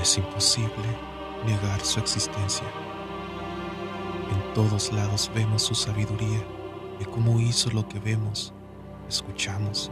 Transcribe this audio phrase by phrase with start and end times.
[0.00, 0.96] Es imposible
[1.44, 2.66] negar su existencia.
[4.32, 6.42] En todos lados vemos su sabiduría
[6.98, 8.54] de cómo hizo lo que vemos,
[9.08, 9.90] escuchamos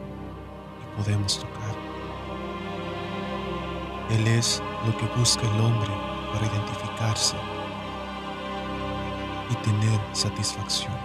[0.81, 1.77] y podemos tocar.
[4.11, 5.91] Él es lo que busca el hombre
[6.33, 7.37] para identificarse
[9.51, 10.97] y tener satisfacción.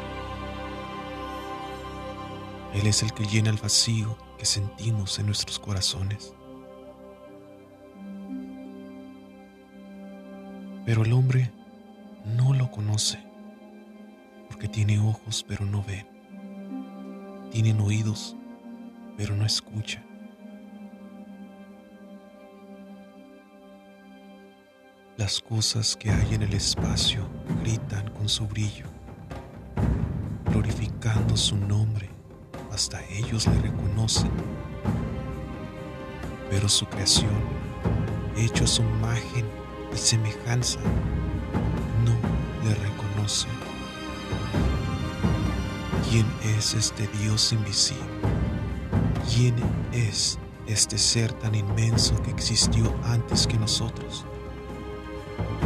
[2.73, 6.33] Él es el que llena el vacío que sentimos en nuestros corazones.
[10.85, 11.51] Pero el hombre
[12.25, 13.19] no lo conoce,
[14.49, 16.05] porque tiene ojos pero no ve,
[17.51, 18.35] tienen oídos
[19.17, 20.03] pero no escucha.
[25.17, 27.29] Las cosas que hay en el espacio
[27.61, 28.87] gritan con su brillo,
[30.45, 32.09] glorificando su nombre,
[32.71, 34.31] hasta ellos le reconocen.
[36.49, 37.29] Pero su creación,
[38.35, 39.62] hecho su imagen
[39.93, 40.79] y semejanza,
[42.03, 43.47] no le reconoce.
[46.09, 48.03] ¿Quién es este Dios invisible?
[49.33, 49.55] ¿Quién
[49.91, 54.25] es este ser tan inmenso que existió antes que nosotros?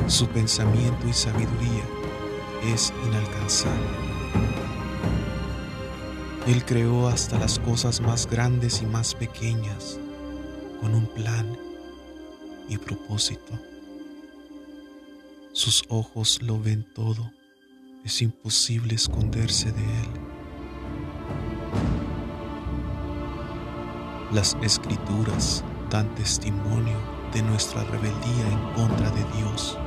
[0.07, 1.83] Su pensamiento y sabiduría
[2.73, 4.07] es inalcanzable.
[6.47, 9.99] Él creó hasta las cosas más grandes y más pequeñas
[10.79, 11.57] con un plan
[12.69, 13.53] y propósito.
[15.57, 17.31] Sus ojos lo ven todo.
[18.05, 20.09] Es imposible esconderse de Él.
[24.31, 26.95] Las escrituras dan testimonio
[27.33, 29.79] de nuestra rebeldía en contra de Dios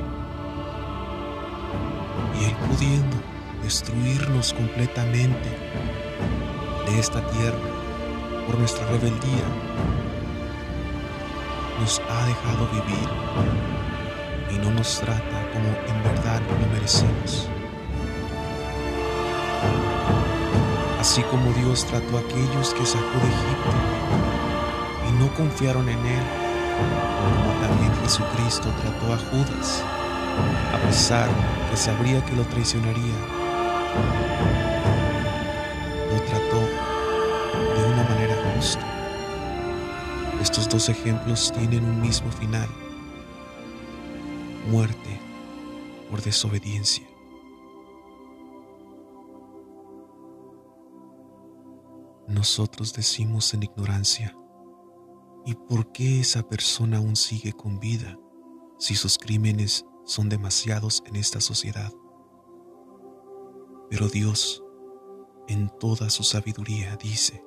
[2.37, 3.15] y Él pudiendo
[3.63, 5.49] destruirnos completamente
[6.85, 9.47] de esta tierra por nuestra rebeldía,
[11.79, 13.90] nos ha dejado vivir
[14.53, 17.49] y no nos trata como en verdad lo merecemos.
[20.99, 23.71] Así como Dios trató a aquellos que sacó de Egipto
[25.09, 26.23] y no confiaron en Él,
[27.35, 29.83] como también Jesucristo trató a Judas
[30.73, 31.29] a pesar
[31.69, 33.15] que sabría que lo traicionaría.
[36.11, 36.59] Lo trató
[37.77, 38.85] de una manera justa.
[40.41, 42.67] Estos dos ejemplos tienen un mismo final.
[46.21, 47.07] Desobediencia.
[52.27, 54.35] Nosotros decimos en ignorancia,
[55.45, 58.17] ¿y por qué esa persona aún sigue con vida
[58.81, 61.91] si sus crímenes son demasiados en esta sociedad.
[63.89, 64.63] Pero Dios,
[65.47, 67.43] en toda su sabiduría, dice,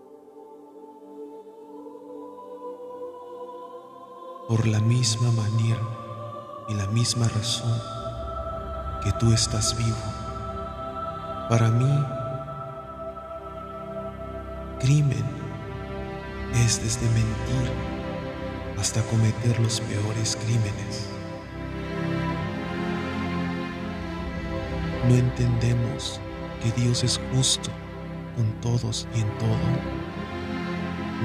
[4.48, 7.93] por la misma manera y la misma razón
[9.04, 9.96] que tú estás vivo,
[11.50, 12.04] para mí,
[14.80, 15.24] crimen
[16.54, 17.70] es desde mentir
[18.78, 21.10] hasta cometer los peores crímenes.
[25.06, 26.18] No entendemos
[26.62, 27.70] que Dios es justo
[28.36, 29.58] con todos y en todo.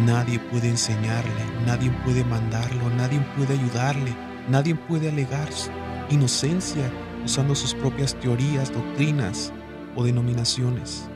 [0.06, 4.14] Nadie puede enseñarle, nadie puede mandarlo, nadie puede ayudarle,
[4.50, 5.70] nadie puede alegar su
[6.10, 6.92] inocencia
[7.24, 9.52] usando sus propias teorías, doctrinas
[9.96, 11.10] o denominaciones.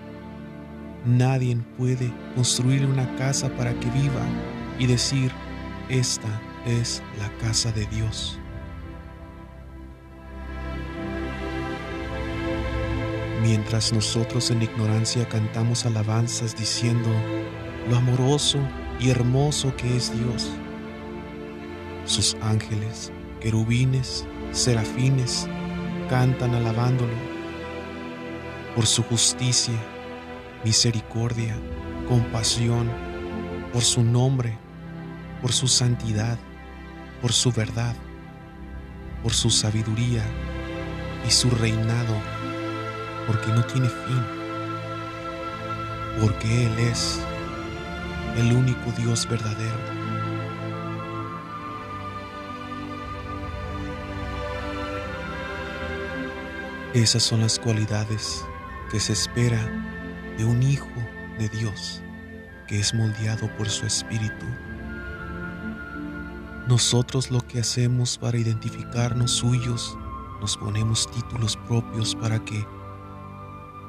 [1.06, 4.26] Nadie puede construir una casa para que viva
[4.80, 5.32] y decir,
[5.90, 8.40] esta es la casa de Dios.
[13.44, 17.10] mientras nosotros en ignorancia cantamos alabanzas diciendo
[17.90, 18.58] lo amoroso
[19.00, 20.50] y hermoso que es Dios.
[22.06, 23.12] Sus ángeles,
[23.42, 25.48] querubines, serafines,
[26.14, 27.16] cantan alabándolo
[28.76, 29.74] por su justicia,
[30.64, 31.56] misericordia,
[32.08, 32.88] compasión,
[33.74, 34.56] por su nombre,
[35.42, 36.38] por su santidad,
[37.20, 37.96] por su verdad,
[39.24, 40.24] por su sabiduría
[41.28, 42.16] y su reinado
[43.26, 44.24] porque no tiene fin,
[46.22, 47.20] porque Él es
[48.38, 49.93] el único Dios verdadero.
[56.94, 58.46] Esas son las cualidades
[58.92, 59.58] que se espera
[60.38, 60.92] de un hijo
[61.40, 62.04] de Dios
[62.68, 64.46] que es moldeado por su espíritu.
[66.68, 69.98] Nosotros lo que hacemos para identificarnos suyos,
[70.40, 72.64] nos ponemos títulos propios para que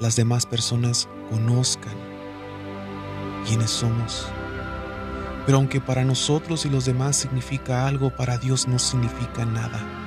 [0.00, 1.94] las demás personas conozcan
[3.46, 4.26] quiénes somos.
[5.44, 10.03] Pero aunque para nosotros y los demás significa algo, para Dios no significa nada.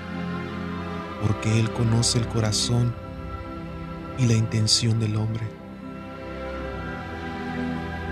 [1.22, 2.94] Porque Él conoce el corazón
[4.18, 5.48] y la intención del hombre.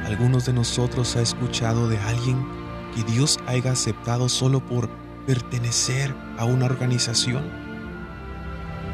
[0.05, 2.45] Algunos de nosotros ha escuchado de alguien
[2.93, 4.89] que Dios haya aceptado solo por
[5.25, 7.43] pertenecer a una organización,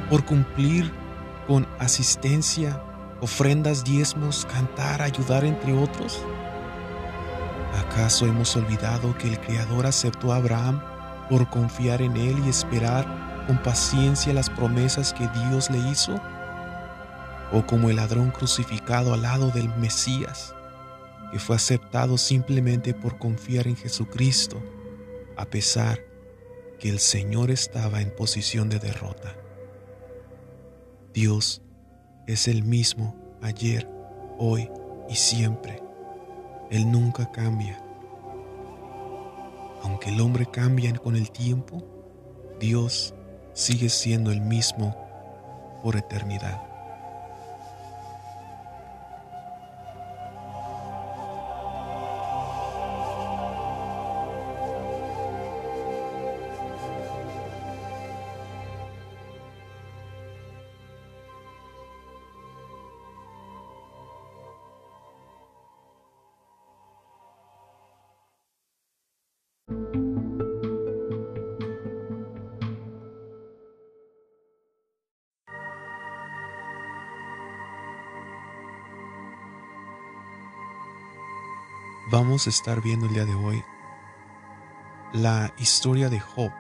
[0.10, 0.92] por cumplir
[1.48, 2.82] con asistencia,
[3.20, 6.24] ofrendas, diezmos, cantar, ayudar, entre otros.
[7.88, 10.82] ¿Acaso hemos olvidado que el Creador aceptó a Abraham
[11.30, 13.06] por confiar en Él y esperar
[13.48, 16.20] con paciencia las promesas que Dios le hizo?
[17.52, 20.56] ¿O como el ladrón crucificado al lado del Mesías,
[21.32, 24.62] que fue aceptado simplemente por confiar en Jesucristo,
[25.36, 26.00] a pesar
[26.80, 29.36] que el Señor estaba en posición de derrota?
[31.14, 31.62] Dios
[32.28, 33.90] es el mismo ayer,
[34.38, 34.70] hoy
[35.10, 35.84] y siempre.
[36.70, 37.84] Él nunca cambia.
[39.84, 41.84] Aunque el hombre cambia con el tiempo,
[42.60, 43.14] Dios
[43.54, 44.96] sigue siendo el mismo
[45.84, 46.71] por eternidad.
[82.32, 83.64] A estar viendo el día de hoy
[85.14, 86.52] la historia de Job.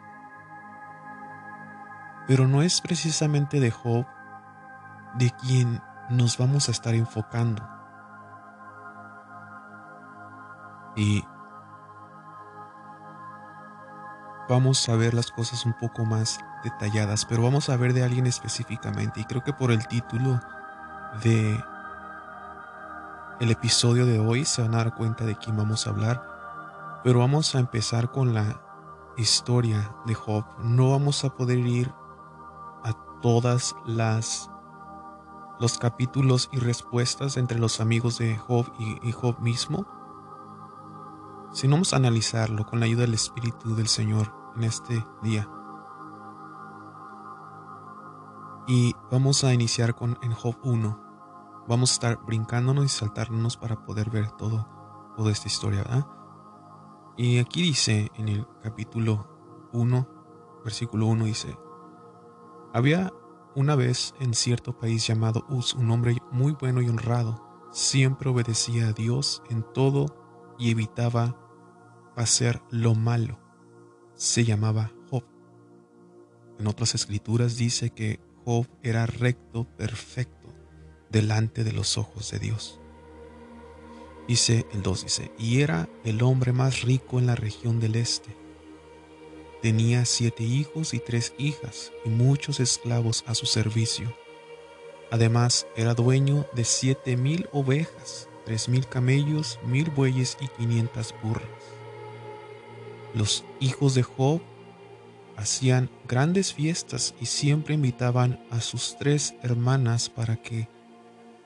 [2.27, 4.05] Pero no es precisamente de Job
[5.15, 7.65] de quien nos vamos a estar enfocando.
[10.97, 11.23] Y
[14.49, 18.27] vamos a ver las cosas un poco más detalladas, pero vamos a ver de alguien
[18.27, 19.21] específicamente.
[19.21, 20.41] Y creo que por el título
[21.23, 21.57] de
[23.41, 27.17] el episodio de hoy se van a dar cuenta de quién vamos a hablar, pero
[27.17, 28.61] vamos a empezar con la
[29.17, 30.45] historia de Job.
[30.59, 31.91] No vamos a poder ir
[32.83, 34.51] a todas las
[35.59, 39.87] los capítulos y respuestas entre los amigos de Job y, y Job mismo,
[41.51, 45.49] sino vamos a analizarlo con la ayuda del Espíritu del Señor en este día.
[48.67, 51.10] Y vamos a iniciar con en Job 1
[51.67, 54.67] vamos a estar brincándonos y saltándonos para poder ver todo,
[55.15, 55.83] toda esta historia.
[57.17, 60.07] Y aquí dice en el capítulo 1,
[60.63, 61.57] versículo 1 dice,
[62.73, 63.11] había
[63.55, 67.41] una vez en cierto país llamado Uz un hombre muy bueno y honrado,
[67.71, 70.05] siempre obedecía a Dios en todo
[70.57, 71.37] y evitaba
[72.15, 73.39] hacer lo malo.
[74.15, 75.23] Se llamaba Job.
[76.59, 80.40] En otras escrituras dice que Job era recto, perfecto
[81.11, 82.79] delante de los ojos de Dios.
[84.27, 88.35] Dice el 2, dice, y era el hombre más rico en la región del este.
[89.61, 94.15] Tenía siete hijos y tres hijas y muchos esclavos a su servicio.
[95.11, 101.45] Además, era dueño de siete mil ovejas, tres mil camellos, mil bueyes y quinientas burras.
[103.13, 104.41] Los hijos de Job
[105.35, 110.69] hacían grandes fiestas y siempre invitaban a sus tres hermanas para que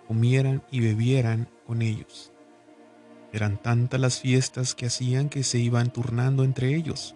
[0.07, 2.31] comieran y bebieran con ellos.
[3.31, 7.15] Eran tantas las fiestas que hacían que se iban turnando entre ellos.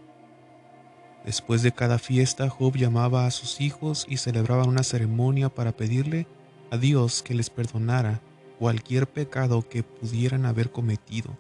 [1.25, 6.27] Después de cada fiesta, Job llamaba a sus hijos y celebraba una ceremonia para pedirle
[6.72, 8.22] a Dios que les perdonara
[8.58, 11.38] cualquier pecado que pudieran haber cometido.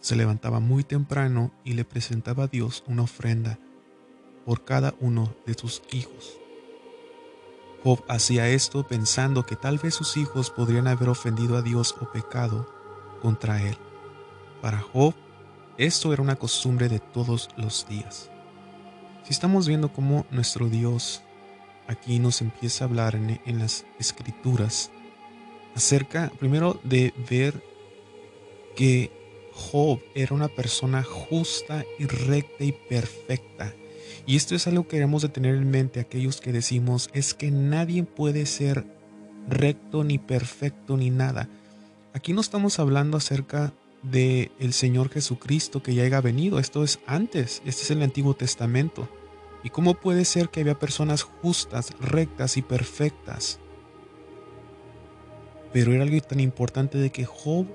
[0.00, 3.58] Se levantaba muy temprano y le presentaba a Dios una ofrenda
[4.46, 6.37] por cada uno de sus hijos.
[7.84, 12.10] Job hacía esto pensando que tal vez sus hijos podrían haber ofendido a Dios o
[12.10, 12.68] pecado
[13.22, 13.76] contra él.
[14.60, 15.14] Para Job,
[15.76, 18.30] esto era una costumbre de todos los días.
[19.22, 21.22] Si estamos viendo cómo nuestro Dios
[21.86, 24.90] aquí nos empieza a hablar en, en las escrituras
[25.74, 27.62] acerca primero de ver
[28.74, 29.12] que
[29.52, 33.74] Job era una persona justa y recta y perfecta
[34.26, 37.50] y esto es algo que debemos de tener en mente aquellos que decimos es que
[37.50, 38.84] nadie puede ser
[39.48, 41.48] recto ni perfecto ni nada.
[42.12, 43.72] Aquí no estamos hablando acerca
[44.02, 48.34] de el Señor Jesucristo que ya haya venido, esto es antes, este es el Antiguo
[48.34, 49.08] Testamento.
[49.64, 53.58] ¿Y cómo puede ser que había personas justas, rectas y perfectas?
[55.72, 57.66] Pero era algo tan importante de que Job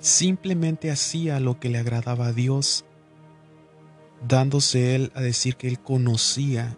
[0.00, 2.84] simplemente hacía lo que le agradaba a Dios,
[4.26, 6.76] dándose él a decir que él conocía.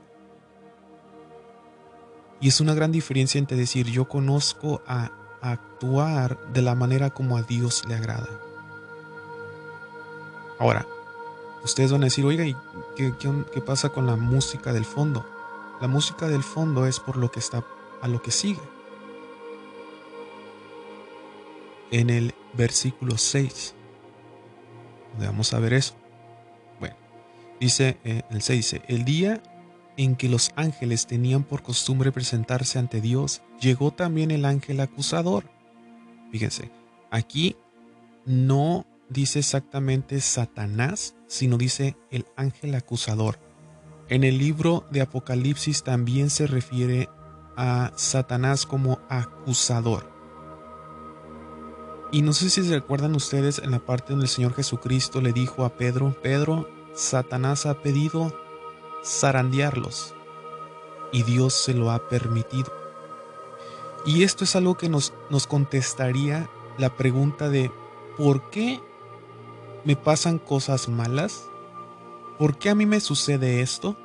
[2.40, 7.36] Y es una gran diferencia entre decir yo conozco a actuar de la manera como
[7.36, 8.28] a Dios le agrada.
[10.58, 10.86] Ahora,
[11.64, 12.56] ustedes van a decir, oiga, ¿y
[12.96, 13.12] qué,
[13.52, 15.26] qué, pasa con la música del fondo?
[15.80, 17.64] La música del fondo es por lo que está
[18.00, 18.60] a lo que sigue.
[21.90, 23.74] En el versículo 6,
[25.18, 26.01] vamos a ver eso.
[27.62, 29.40] Dice eh, el 6, dice, el día
[29.96, 35.44] en que los ángeles tenían por costumbre presentarse ante Dios, llegó también el ángel acusador.
[36.32, 36.72] Fíjense,
[37.12, 37.54] aquí
[38.26, 43.38] no dice exactamente Satanás, sino dice el ángel acusador.
[44.08, 47.08] En el libro de Apocalipsis también se refiere
[47.56, 50.10] a Satanás como acusador.
[52.10, 55.32] Y no sé si se recuerdan ustedes en la parte donde el Señor Jesucristo le
[55.32, 58.32] dijo a Pedro, Pedro, Satanás ha pedido
[59.04, 60.14] zarandearlos
[61.12, 62.72] y Dios se lo ha permitido.
[64.04, 67.70] Y esto es algo que nos, nos contestaría la pregunta de
[68.16, 68.80] ¿por qué
[69.84, 71.48] me pasan cosas malas?
[72.38, 73.96] ¿Por qué a mí me sucede esto?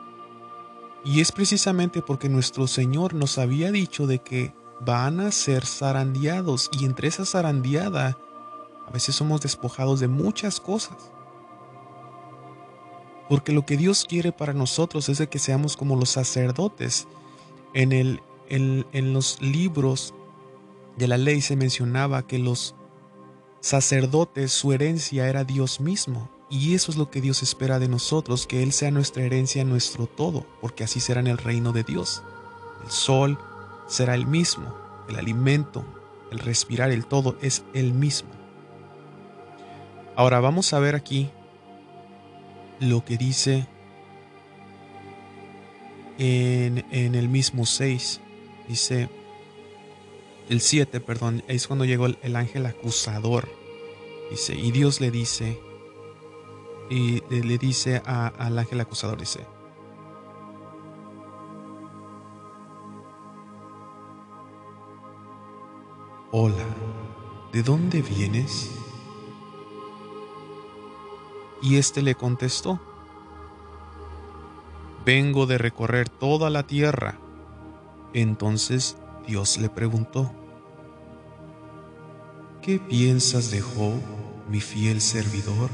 [1.04, 6.70] Y es precisamente porque nuestro Señor nos había dicho de que van a ser zarandeados
[6.72, 8.18] y entre esa zarandeada
[8.88, 11.12] a veces somos despojados de muchas cosas.
[13.30, 17.08] Porque lo que Dios quiere para nosotros es de que seamos como los sacerdotes.
[17.74, 20.14] En, el, en, los libros
[20.96, 22.76] de la ley se mencionaba que los
[23.60, 26.30] sacerdotes, su herencia era Dios mismo.
[26.50, 30.08] Y eso es lo que Dios espera de nosotros, que Él sea nuestra herencia, nuestro
[30.08, 32.24] todo, porque así será en el reino de Dios.
[32.86, 33.38] El sol
[33.88, 34.74] será el mismo,
[35.10, 35.84] el alimento,
[36.32, 38.30] el respirar, el todo es el mismo.
[40.16, 41.30] Ahora vamos a ver aquí
[42.80, 43.68] lo que dice
[46.18, 48.22] en, el mismo 6.
[48.68, 49.10] Dice,
[50.50, 53.48] el 7, perdón, es cuando llegó el, ángel acusador.
[54.30, 55.60] Dice, y Dios le dice,
[56.90, 59.46] y le dice al ángel acusador, dice,
[66.32, 66.66] Hola,
[67.54, 68.77] ¿de dónde vienes?
[71.62, 72.80] Y éste le contestó,
[75.06, 77.18] Vengo de recorrer toda la tierra.
[78.14, 80.32] Entonces Dios le preguntó,
[82.62, 84.02] ¿Qué piensas de Job,
[84.50, 85.70] mi fiel servidor?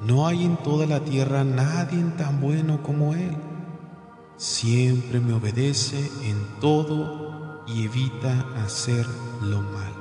[0.00, 3.36] No hay en toda la tierra nadie tan bueno como él.
[4.38, 9.06] Siempre me obedece en todo y evita hacer
[9.42, 9.93] lo malo.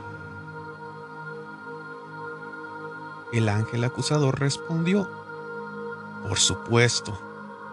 [3.33, 5.09] El ángel acusador respondió,
[6.27, 7.19] Por supuesto,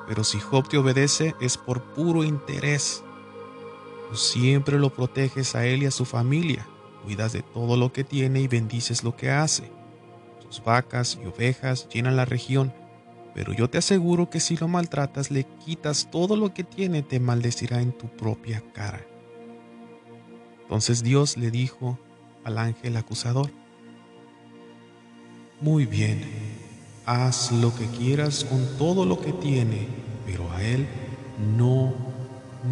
[0.09, 3.05] pero si Job te obedece es por puro interés.
[4.09, 6.67] Tú siempre lo proteges a él y a su familia,
[7.05, 9.71] cuidas de todo lo que tiene y bendices lo que hace.
[10.49, 12.73] Sus vacas y ovejas llenan la región,
[13.35, 17.21] pero yo te aseguro que si lo maltratas le quitas todo lo que tiene, te
[17.21, 19.07] maldecirá en tu propia cara.
[20.63, 21.99] Entonces Dios le dijo
[22.45, 23.51] al ángel acusador,
[25.61, 26.25] muy bien,
[27.05, 29.87] haz lo que quieras con todo lo que tiene,
[30.25, 30.87] pero a él
[31.57, 31.93] no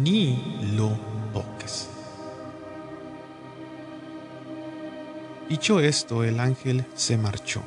[0.01, 0.97] ni lo
[1.33, 1.87] toques.
[5.47, 7.61] Dicho esto, el ángel se marchó.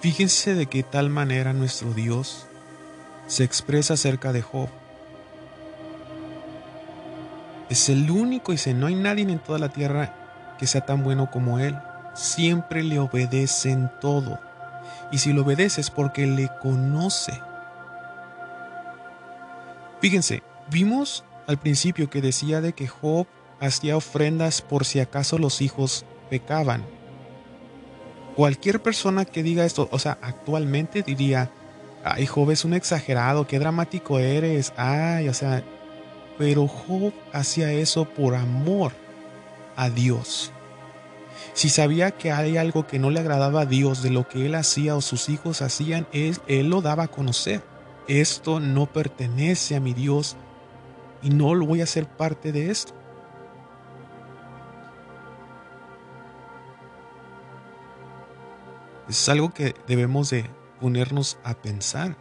[0.00, 2.46] Fíjense de qué tal manera nuestro Dios
[3.26, 4.68] se expresa acerca de Job.
[7.68, 10.17] Es el único, dice, no hay nadie en toda la tierra
[10.58, 11.78] que sea tan bueno como Él.
[12.14, 14.38] Siempre le obedece en todo.
[15.10, 17.40] Y si lo obedece es porque le conoce.
[20.00, 23.26] Fíjense, vimos al principio que decía de que Job
[23.60, 26.84] hacía ofrendas por si acaso los hijos pecaban.
[28.36, 31.50] Cualquier persona que diga esto, o sea, actualmente diría,
[32.04, 35.64] ay Job es un exagerado, qué dramático eres, ay, o sea,
[36.36, 38.92] pero Job hacía eso por amor
[39.78, 40.52] a Dios.
[41.54, 44.56] Si sabía que hay algo que no le agradaba a Dios de lo que él
[44.56, 47.62] hacía o sus hijos hacían, él, él lo daba a conocer.
[48.08, 50.36] Esto no pertenece a mi Dios
[51.22, 52.92] y no lo voy a hacer parte de esto.
[59.08, 62.16] Es algo que debemos de ponernos a pensar.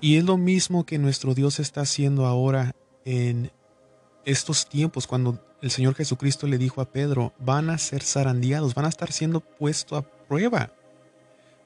[0.00, 2.74] Y es lo mismo que nuestro Dios está haciendo ahora
[3.08, 3.50] en
[4.26, 8.84] estos tiempos cuando el Señor Jesucristo le dijo a Pedro, van a ser zarandeados, van
[8.84, 10.70] a estar siendo puestos a prueba.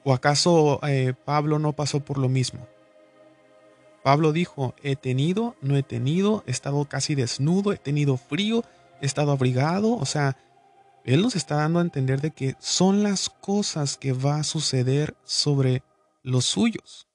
[0.05, 2.65] ¿O acaso eh, Pablo no pasó por lo mismo?
[4.03, 8.63] Pablo dijo, he tenido, no he tenido, he estado casi desnudo, he tenido frío,
[9.01, 10.37] he estado abrigado, o sea,
[11.03, 15.13] él nos está dando a entender de que son las cosas que va a suceder
[15.25, 15.83] sobre
[16.21, 17.07] los suyos.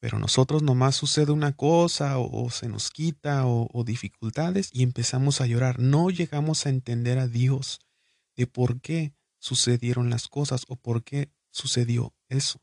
[0.00, 5.40] Pero nosotros nomás sucede una cosa o, se nos quita o, o dificultades y empezamos
[5.40, 5.80] a llorar.
[5.80, 7.80] No llegamos a entender a Dios
[8.36, 12.60] de por qué sucedieron las cosas o por qué sucedió eso.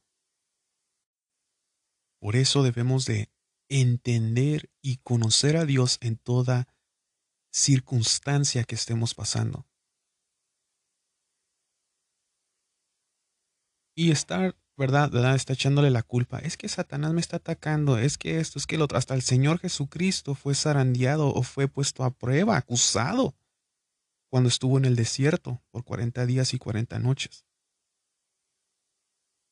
[2.20, 3.30] Por eso debemos de
[3.70, 6.68] entender y conocer a Dios en toda
[7.51, 9.65] circunstancia que estemos pasando.
[13.96, 15.10] Y estar ¿verdad?
[15.10, 15.36] ¿verdad?
[15.36, 16.39] Está echándole la culpa.
[16.39, 18.98] Es que Satanás me está atacando, es que esto, es que lo otro.
[18.98, 23.36] Hasta el Señor Jesucristo fue zarandeado o fue puesto a prueba, acusado,
[24.29, 27.46] cuando estuvo en el desierto por 40 días y 40 noches.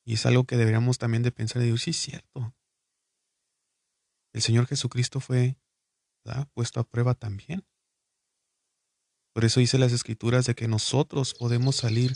[0.06, 2.53] Y es algo que deberíamos también de pensar y decir, sí, es cierto.
[4.34, 5.56] El Señor Jesucristo fue
[6.53, 7.65] puesto a prueba también.
[9.34, 12.13] Por eso dice las escrituras de que nosotros podemos salir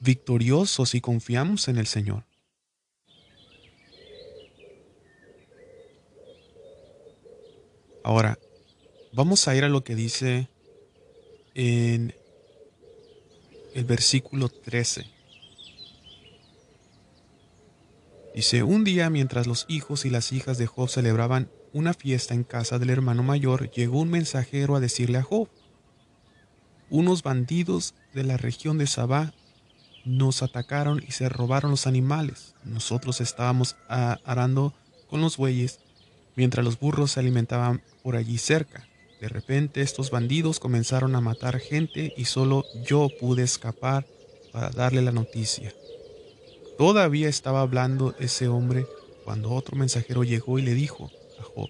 [0.00, 2.24] victoriosos y confiamos en el Señor.
[8.02, 8.38] Ahora,
[9.12, 10.48] vamos a ir a lo que dice
[11.54, 12.14] en
[13.74, 15.06] el versículo 13.
[18.34, 22.44] Dice, un día mientras los hijos y las hijas de Job celebraban una fiesta en
[22.44, 25.48] casa del hermano mayor, llegó un mensajero a decirle a Job,
[26.90, 29.34] unos bandidos de la región de Sabá
[30.06, 32.54] nos atacaron y se robaron los animales.
[32.64, 34.72] Nosotros estábamos arando
[35.10, 35.80] con los bueyes
[36.36, 38.86] mientras los burros se alimentaban por allí cerca.
[39.20, 44.06] De repente estos bandidos comenzaron a matar gente y solo yo pude escapar
[44.52, 45.72] para darle la noticia.
[46.78, 48.86] Todavía estaba hablando ese hombre
[49.24, 51.68] cuando otro mensajero llegó y le dijo a Job,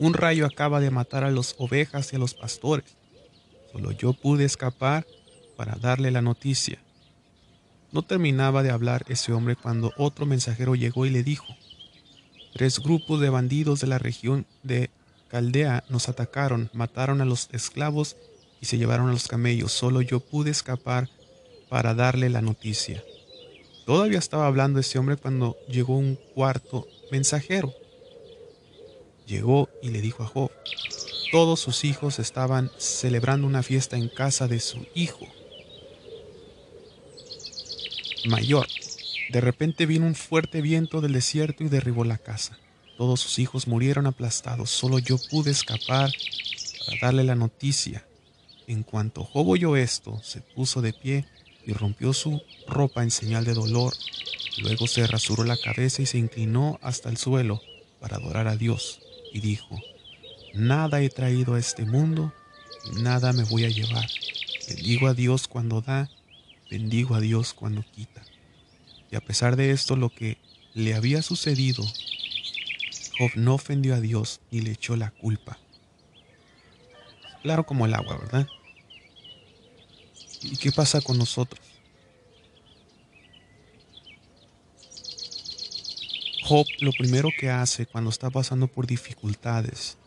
[0.00, 2.96] un rayo acaba de matar a las ovejas y a los pastores.
[3.70, 5.06] Solo yo pude escapar
[5.56, 6.82] para darle la noticia.
[7.90, 11.46] No terminaba de hablar ese hombre cuando otro mensajero llegó y le dijo,
[12.52, 14.90] Tres grupos de bandidos de la región de
[15.28, 18.16] Caldea nos atacaron, mataron a los esclavos
[18.60, 19.72] y se llevaron a los camellos.
[19.72, 21.08] Solo yo pude escapar
[21.68, 23.02] para darle la noticia.
[23.86, 27.72] Todavía estaba hablando ese hombre cuando llegó un cuarto mensajero.
[29.26, 30.50] Llegó y le dijo a Job,
[31.30, 35.26] todos sus hijos estaban celebrando una fiesta en casa de su hijo
[38.28, 38.66] mayor.
[39.30, 42.58] De repente vino un fuerte viento del desierto y derribó la casa.
[42.96, 46.10] Todos sus hijos murieron aplastados, solo yo pude escapar
[46.86, 48.06] para darle la noticia.
[48.66, 51.24] En cuanto Job oyó esto, se puso de pie
[51.66, 53.94] y rompió su ropa en señal de dolor.
[54.58, 57.60] Luego se rasuró la cabeza y se inclinó hasta el suelo
[58.00, 59.00] para adorar a Dios
[59.32, 59.78] y dijo,
[60.54, 62.32] Nada he traído a este mundo
[62.94, 64.06] nada me voy a llevar.
[64.68, 66.10] Bendigo a Dios cuando da
[66.70, 68.22] bendigo a Dios cuando quita.
[69.10, 70.38] Y a pesar de esto, lo que
[70.74, 71.84] le había sucedido,
[73.18, 75.58] Job no ofendió a Dios ni le echó la culpa.
[77.42, 78.48] Claro como el agua, ¿verdad?
[80.42, 81.60] ¿Y qué pasa con nosotros?
[86.44, 89.98] Job lo primero que hace cuando está pasando por dificultades,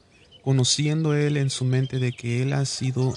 [0.43, 3.13] conociendo él en su mente de que él ha sido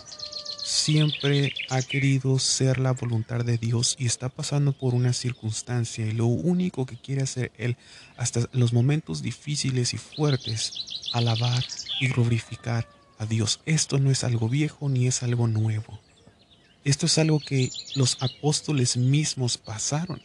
[0.65, 6.13] siempre ha querido ser la voluntad de Dios y está pasando por una circunstancia y
[6.13, 7.77] lo único que quiere hacer él
[8.17, 11.63] hasta los momentos difíciles y fuertes, alabar
[12.01, 13.61] y glorificar a Dios.
[13.67, 16.01] Esto no es algo viejo ni es algo nuevo.
[16.83, 20.23] Esto es algo que los apóstoles mismos pasaron,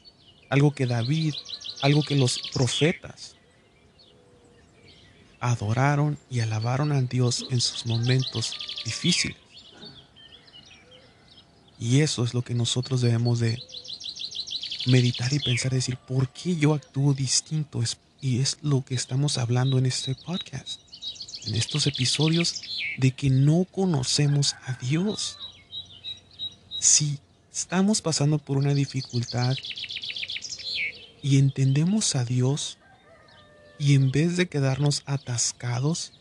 [0.49, 1.33] algo que David,
[1.81, 3.35] algo que los profetas
[5.41, 9.48] adoraron y alabaron a Dios en sus momentos difíciles.
[11.79, 13.57] Y eso es lo que nosotros debemos de
[14.85, 17.81] meditar y pensar, decir, ¿por qué yo actúo distinto?
[18.21, 20.81] Y es lo que estamos hablando en este podcast,
[21.45, 22.61] en estos episodios,
[22.97, 25.37] de que no conocemos a Dios.
[26.79, 27.19] Si
[27.53, 29.55] estamos pasando por una dificultad
[31.21, 32.77] y entendemos a Dios,
[33.77, 36.11] y en vez de quedarnos atascados,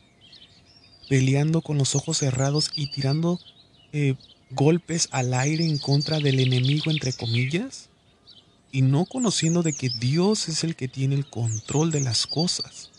[1.09, 3.40] peleando con los ojos cerrados y tirando
[3.92, 4.14] eh,
[4.51, 7.89] golpes al aire en contra del enemigo, entre comillas,
[8.71, 12.91] y no conociendo de que Dios es el que tiene el control de las cosas.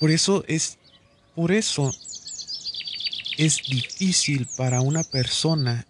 [0.00, 0.78] Por eso es,
[1.34, 1.92] por eso
[3.38, 5.86] es difícil para una persona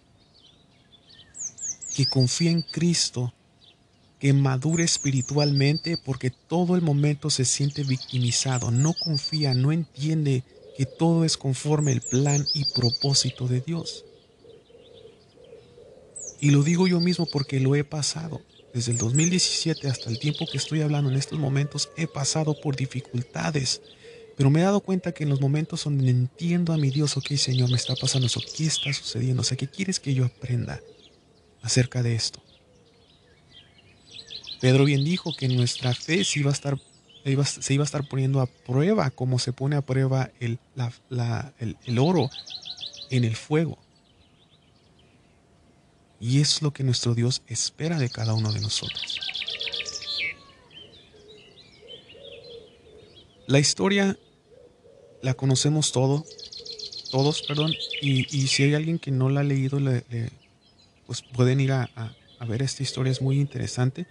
[1.95, 3.33] que confía en Cristo,
[4.19, 10.43] que madure espiritualmente porque todo el momento se siente victimizado, no confía, no entiende
[10.77, 14.05] que todo es conforme el plan y propósito de Dios.
[16.39, 18.41] Y lo digo yo mismo porque lo he pasado.
[18.73, 22.75] Desde el 2017 hasta el tiempo que estoy hablando en estos momentos, he pasado por
[22.75, 23.81] dificultades.
[24.35, 27.35] Pero me he dado cuenta que en los momentos donde entiendo a mi Dios, ok
[27.35, 29.41] Señor, me está pasando eso, ¿qué está sucediendo?
[29.41, 30.81] O sea, ¿qué quieres que yo aprenda
[31.61, 32.41] acerca de esto?
[34.59, 36.77] Pedro bien dijo que nuestra fe se iba a estar,
[37.25, 40.59] se iba a estar poniendo a prueba, como se pone a prueba el,
[41.85, 42.29] el oro
[43.09, 43.77] en el fuego.
[46.19, 49.19] Y es lo que nuestro Dios espera de cada uno de nosotros.
[53.47, 54.17] La historia
[55.21, 56.25] la conocemos todo,
[57.11, 59.79] todos, perdón, y, si hay alguien que no la ha leído,
[61.05, 62.15] pues pueden ir a,
[62.47, 64.07] ver esta historia, es muy interesante.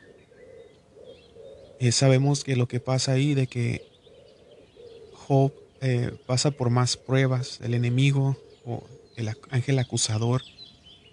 [1.84, 3.86] Eh, sabemos que lo que pasa ahí, de que
[5.12, 8.84] Job eh, pasa por más pruebas, el enemigo o
[9.16, 10.40] el ángel acusador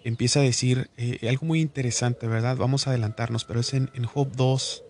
[0.02, 2.56] empieza a decir eh, algo muy interesante, ¿verdad?
[2.56, 4.82] Vamos a adelantarnos, pero es en, Job 2,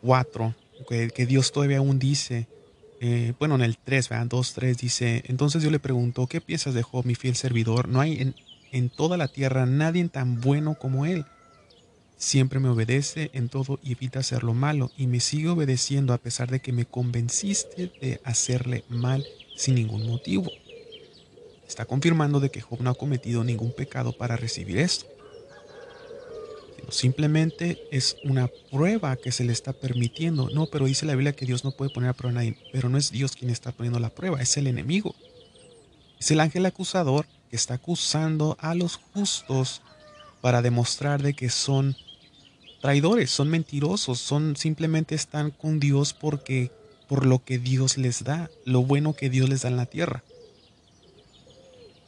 [0.00, 0.54] 4,
[0.88, 2.46] que, Dios todavía aún dice,
[3.38, 4.28] bueno, en el 3, ¿verdad?
[4.28, 7.86] 2, 3 dice, entonces yo le pregunto, ¿qué piensas de Job, mi fiel servidor?
[7.86, 8.32] No hay
[8.72, 11.26] en toda la tierra nadie tan bueno como él.
[12.16, 16.18] Siempre me obedece en todo y evita hacer lo malo, y me sigue obedeciendo a
[16.18, 19.24] pesar de que me convenciste de hacerle mal
[19.56, 20.50] sin ningún motivo
[21.74, 25.06] está confirmando de que Job no ha cometido ningún pecado para recibir esto.
[26.90, 30.50] simplemente es una prueba que se le está permitiendo.
[30.50, 32.58] No, pero dice la Biblia que Dios no puede poner a prueba a nadie.
[32.72, 35.14] Pero no es Dios quien está poniendo la prueba, es el enemigo.
[36.20, 39.82] Es el ángel acusador que está acusando a los justos
[40.44, 41.96] para demostrar de que son
[42.82, 46.70] traidores, son mentirosos, son simplemente están con Dios porque
[47.08, 50.22] por lo que Dios les da, lo bueno que Dios les da en la tierra.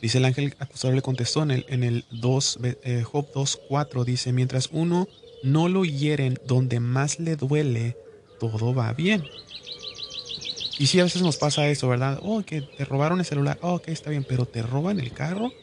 [0.03, 4.35] Dice el ángel acusador le contestó en el, en el 2, eh, Job 2.4, dice,
[4.35, 5.09] mientras uno
[5.43, 7.97] no lo hieren donde más le duele,
[8.39, 9.25] todo va bien.
[10.79, 12.21] Y si a veces nos pasa eso, ¿verdad?
[12.23, 15.55] Oh, que te robaron el celular, oh, ok, está bien, pero te roban el carro.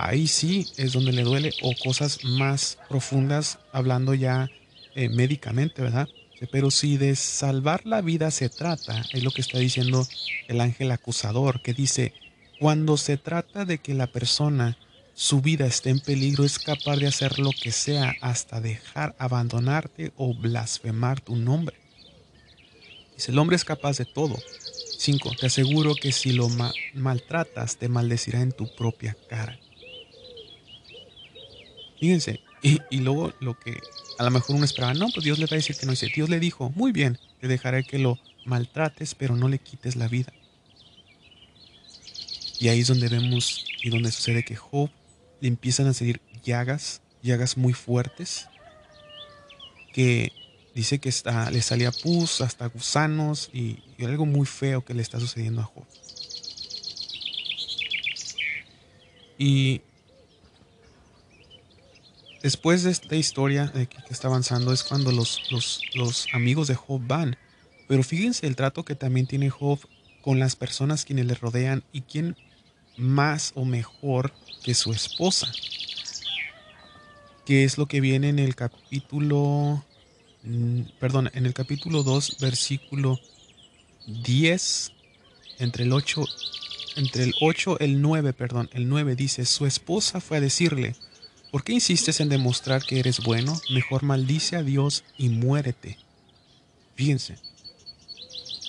[0.00, 4.48] Ahí sí es donde le duele, o cosas más profundas, hablando ya
[4.94, 6.08] eh, médicamente, ¿verdad?
[6.52, 10.06] Pero si de salvar la vida se trata, es lo que está diciendo
[10.46, 12.12] el ángel acusador, que dice,
[12.60, 14.78] cuando se trata de que la persona,
[15.14, 20.12] su vida esté en peligro, es capaz de hacer lo que sea hasta dejar abandonarte
[20.14, 21.74] o blasfemar tu nombre.
[23.16, 24.38] Dice, el hombre es capaz de todo.
[24.96, 25.32] 5.
[25.40, 26.48] Te aseguro que si lo
[26.94, 29.58] maltratas, te maldecirá en tu propia cara.
[32.00, 33.78] Fíjense, y, y, luego lo que
[34.18, 35.92] a lo mejor uno esperaba, no, pues Dios le va a decir que no.
[35.92, 39.96] Dice, Dios le dijo, muy bien, te dejaré que lo maltrates, pero no le quites
[39.96, 40.32] la vida.
[42.60, 44.90] Y ahí es donde vemos y donde sucede que Job
[45.40, 48.48] le empiezan a salir llagas, llagas muy fuertes,
[49.92, 50.32] que
[50.74, 55.20] dice que está, le salía pus, hasta gusanos y, algo muy feo que le está
[55.20, 55.84] sucediendo a Job.
[59.38, 59.82] Y
[62.42, 67.00] después de esta historia que, está avanzando es cuando los, los, los amigos de Job
[67.06, 67.36] van.
[67.86, 69.80] Pero fíjense el trato que también tiene Job
[70.22, 72.36] con las personas quienes le rodean y quién
[72.98, 75.50] más o mejor que su esposa.
[77.46, 79.84] Que es lo que viene en el capítulo,
[80.42, 83.18] mm, perdón, en el capítulo 2, versículo
[84.06, 84.92] 10,
[85.58, 86.24] entre el 8,
[86.96, 90.94] entre el 8, el 9, perdón, el 9 dice, su esposa fue a decirle,
[91.50, 93.60] ¿por qué insistes en demostrar que eres bueno?
[93.70, 95.98] Mejor maldice a Dios y muérete.
[96.94, 97.36] Fíjense,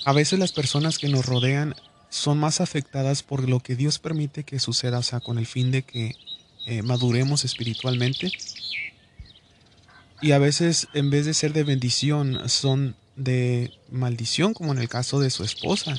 [0.04, 1.74] a veces las personas que nos rodean
[2.08, 5.70] son más afectadas por lo que Dios permite que suceda, o sea, con el fin
[5.70, 6.16] de que
[6.66, 8.30] eh, maduremos espiritualmente.
[10.22, 14.88] Y a veces, en vez de ser de bendición, son de maldición, como en el
[14.88, 15.94] caso de su esposa.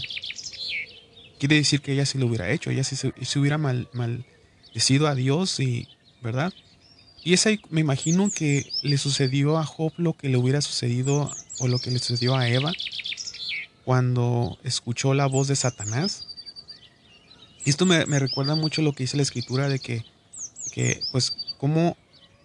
[1.40, 5.16] Quiere decir que ella sí lo hubiera hecho, ella sí se, hubiera mal, maldecido a
[5.16, 5.88] Dios, y,
[6.22, 6.54] ¿verdad?
[7.24, 11.68] Y esa me imagino que le sucedió a Job lo que le hubiera sucedido o
[11.68, 12.72] lo que le sucedió a Eva
[13.86, 16.28] cuando escuchó la voz de Satanás.
[17.66, 20.04] Esto me, recuerda mucho lo que dice la escritura de que,
[20.72, 21.96] que pues, como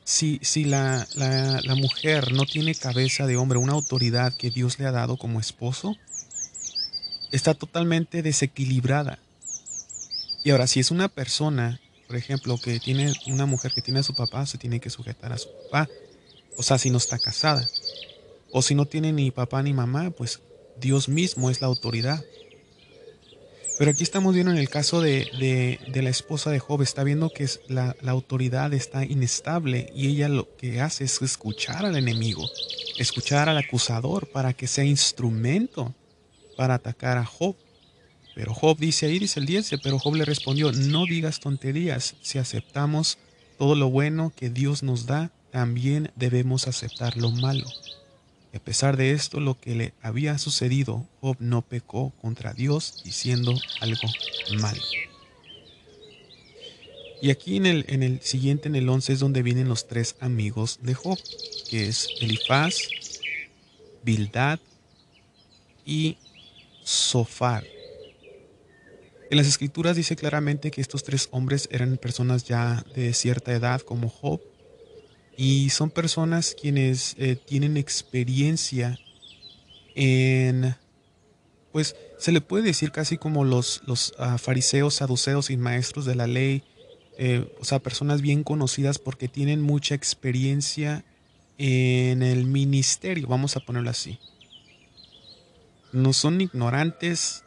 [0.05, 4.87] si, si la, la, mujer no tiene cabeza de hombre, una autoridad que Dios le
[4.87, 5.97] ha dado como esposo,
[7.33, 9.19] está totalmente desequilibrada.
[10.45, 14.05] Y ahora, si es una persona, por ejemplo, que tiene una mujer que tiene a
[14.05, 15.89] su papá, se tiene que sujetar a su papá.
[16.57, 17.69] O sea, si no está casada.
[18.53, 20.41] O si no tiene ni papá ni mamá, pues
[20.79, 22.25] Dios mismo es la autoridad.
[23.79, 27.47] Pero aquí estamos viendo en el caso de, la esposa de Job, está viendo que
[27.69, 32.49] la, la, autoridad está inestable y ella lo que hace es escuchar al enemigo,
[32.97, 35.95] escuchar al acusador para que sea instrumento
[36.57, 37.55] para atacar a Job.
[38.37, 42.39] Pero Job dice ahí, dice el 10, pero Job le respondió, no digas tonterías, si
[42.39, 43.19] aceptamos
[43.59, 47.67] todo lo bueno que Dios nos da, también debemos aceptar lo malo
[48.57, 53.55] a pesar de esto, lo que le había sucedido, Job no pecó contra Dios diciendo
[53.81, 54.09] algo
[54.59, 54.83] malo.
[57.23, 60.17] Y aquí en el, en el siguiente, en el 11, es donde vienen los tres
[60.21, 61.19] amigos de Job,
[61.71, 62.77] que es Elifaz,
[64.03, 64.59] Bildad
[65.85, 66.17] y
[66.83, 67.65] Sofar.
[69.29, 73.81] En las escrituras dice claramente que estos tres hombres eran personas ya de cierta edad
[73.81, 74.41] como Job,
[75.37, 78.99] y son personas quienes eh, tienen experiencia
[79.95, 80.75] en,
[81.73, 86.15] pues se le puede decir casi como los, los ah, fariseos, saduceos y maestros de
[86.15, 86.63] la ley,
[87.19, 91.05] eh, o sea, personas bien conocidas porque tienen mucha experiencia
[91.59, 94.19] en el ministerio, vamos a ponerlo así.
[95.93, 97.45] No son ignorantes,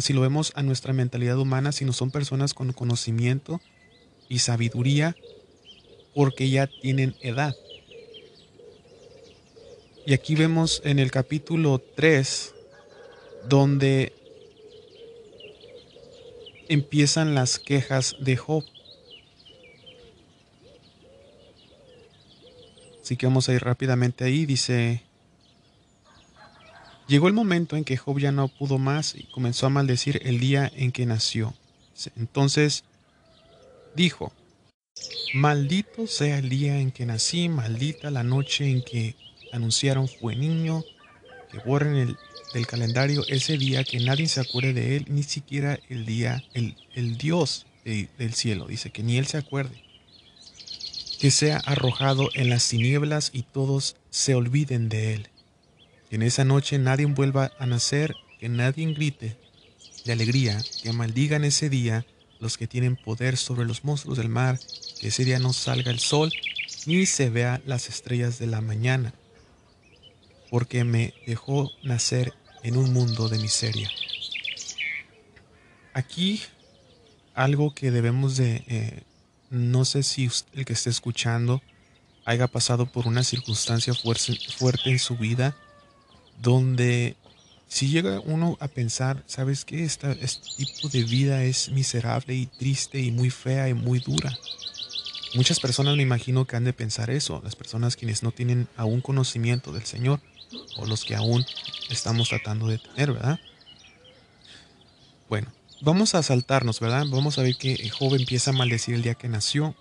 [0.00, 3.60] si lo vemos a nuestra mentalidad humana, sino son personas con conocimiento
[4.28, 5.16] y sabiduría
[6.14, 7.54] porque ya tienen edad.
[10.06, 12.54] Y aquí vemos en el capítulo 3
[13.48, 14.12] donde
[16.68, 18.64] empiezan las quejas de Job.
[23.02, 24.46] Así que vamos a ir rápidamente ahí.
[24.46, 25.02] Dice,
[27.06, 30.40] llegó el momento en que Job ya no pudo más y comenzó a maldecir el
[30.40, 31.54] día en que nació.
[32.16, 32.84] Entonces
[33.94, 34.32] dijo,
[35.34, 39.16] Maldito sea el día en que nací, maldita la noche en que
[39.52, 40.84] anunciaron fue niño,
[41.50, 42.16] que borren el,
[42.52, 46.76] del calendario ese día, que nadie se acuerde de él, ni siquiera el día, el,
[46.94, 49.82] el Dios del cielo, dice, que ni él se acuerde.
[51.18, 55.28] Que sea arrojado en las tinieblas y todos se olviden de él.
[56.08, 59.36] Que en esa noche nadie vuelva a nacer, que nadie grite
[60.04, 62.06] de alegría, que maldigan ese día
[62.40, 64.58] los que tienen poder sobre los monstruos del mar,
[65.00, 66.30] que ese día no salga el sol
[66.86, 69.14] ni se vea las estrellas de la mañana,
[70.50, 73.90] porque me dejó nacer en un mundo de miseria.
[75.94, 76.42] Aquí
[77.34, 79.02] algo que debemos de, eh,
[79.50, 81.62] no sé si el que esté escuchando
[82.24, 85.56] haya pasado por una circunstancia fuerte en su vida
[86.40, 87.16] donde
[87.68, 89.84] si llega uno a pensar, ¿sabes qué?
[89.84, 90.14] este
[90.56, 94.36] tipo de vida es miserable y triste y muy fea y muy dura.
[95.34, 99.00] Muchas personas me imagino que han de pensar eso, las personas quienes no tienen aún
[99.00, 100.20] conocimiento del Señor
[100.76, 101.44] o los que aún
[101.90, 103.40] estamos tratando de tener, ¿verdad?
[105.28, 107.06] Bueno, vamos a saltarnos, ¿verdad?
[107.08, 109.74] Vamos a ver que el joven empieza a maldecir el día que nació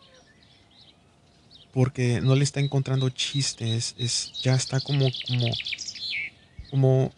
[1.74, 5.48] porque no le está encontrando chistes, es, ya está como, como,
[6.74, 7.14] como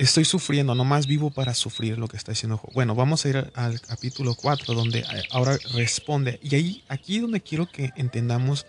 [0.00, 3.80] estoy sufriendo, nomás vivo para sufrir lo que está diciendo Bueno, vamos a ir al
[3.80, 6.40] capítulo 4, donde eh, ahora responde.
[6.42, 8.66] Y ahí, aquí donde quiero que entendamos,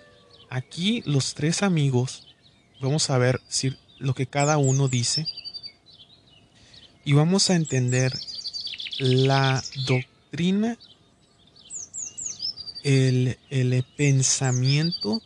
[0.51, 2.27] aquí los tres amigos,
[2.81, 5.25] vamos a ver si, lo que cada uno dice.
[7.03, 8.13] Y vamos a entender
[8.99, 10.77] la doctrina,
[12.83, 15.19] el, el pensamiento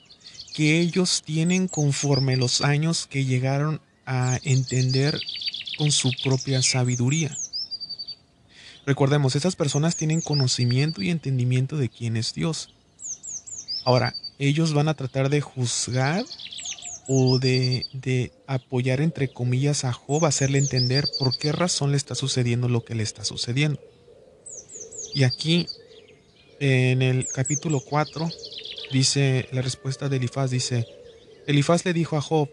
[0.55, 5.19] que ellos tienen conforme los años que llegaron a entender
[5.77, 7.37] con su propia sabiduría.
[8.85, 12.73] Recordemos, esas personas tienen conocimiento y entendimiento de quién es Dios.
[13.83, 16.23] Ahora, ellos van a tratar de juzgar
[17.05, 22.15] o de, de, apoyar entre comillas a Job, hacerle entender por qué razón le está
[22.15, 23.79] sucediendo lo que le está sucediendo.
[25.13, 25.67] Y aquí,
[26.59, 28.29] en el capítulo 4,
[28.93, 30.87] dice la respuesta de Elifaz, dice,
[31.45, 32.49] Elifaz le dijo a Job,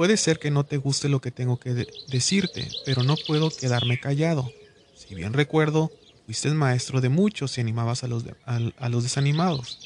[0.00, 4.00] Puede ser que no te guste lo que tengo que decirte, pero no puedo quedarme
[4.00, 4.50] callado.
[4.96, 5.92] Si bien recuerdo,
[6.24, 9.78] fuiste maestro de muchos y animabas a los, a los desanimados.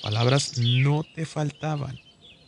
[0.00, 1.98] Palabras no te faltaban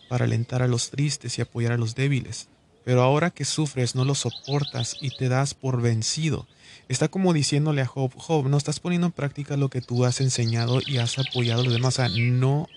[0.09, 2.47] para alentar a los tristes y apoyar a los débiles.
[2.85, 6.47] Pero ahora que sufres no lo soportas y te das por vencido.
[6.89, 10.21] Está como diciéndole a Job, Job, no estás poniendo en práctica lo que tú has
[10.21, 11.95] enseñado y has apoyado a los demás.
[11.95, 12.69] O sea, no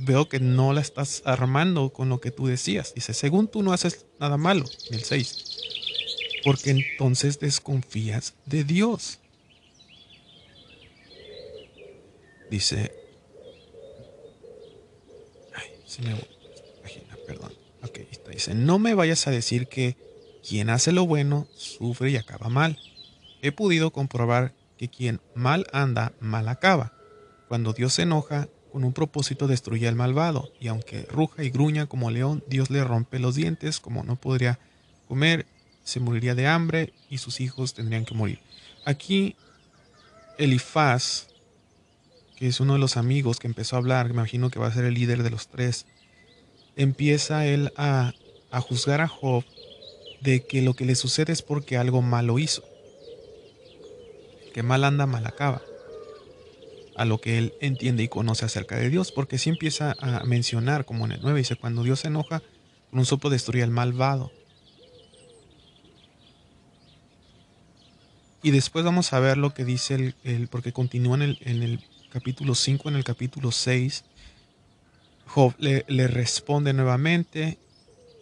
[0.00, 2.94] veo que no la estás armando con lo que tú decías.
[2.94, 6.42] Dice, según tú no haces nada malo, el 6.
[6.44, 9.18] porque entonces desconfías de Dios.
[12.50, 12.92] Dice,
[15.54, 16.14] ay, se me
[17.26, 17.52] perdón.
[17.82, 19.96] Ok, está, dice, no me vayas a decir que
[20.46, 22.78] quien hace lo bueno sufre y acaba mal.
[23.40, 26.92] He podido comprobar que quien mal anda, mal acaba.
[27.48, 31.86] Cuando Dios se enoja, con un propósito destruye al malvado, y aunque ruja y gruña
[31.86, 34.58] como león, Dios le rompe los dientes, como no podría
[35.06, 35.46] comer,
[35.84, 38.40] se moriría de hambre y sus hijos tendrían que morir.
[38.84, 39.36] Aquí
[40.38, 41.28] Elifaz,
[42.34, 44.74] que es uno de los amigos que empezó a hablar, me imagino que va a
[44.74, 45.86] ser el líder de los tres,
[46.74, 48.12] empieza él a,
[48.50, 49.44] a juzgar a Job
[50.20, 52.64] de que lo que le sucede es porque algo malo hizo.
[54.52, 55.62] Que mal anda, mal acaba.
[56.96, 60.84] A lo que él entiende y conoce acerca de Dios, porque si empieza a mencionar,
[60.84, 62.40] como en el 9, dice, cuando Dios se enoja,
[62.90, 64.30] con un soplo destruye al malvado.
[68.42, 71.80] Y después vamos a ver lo que dice el, porque continúa en el, en el
[72.10, 74.04] capítulo 5, en el capítulo 6,
[75.26, 77.58] Job le, responde nuevamente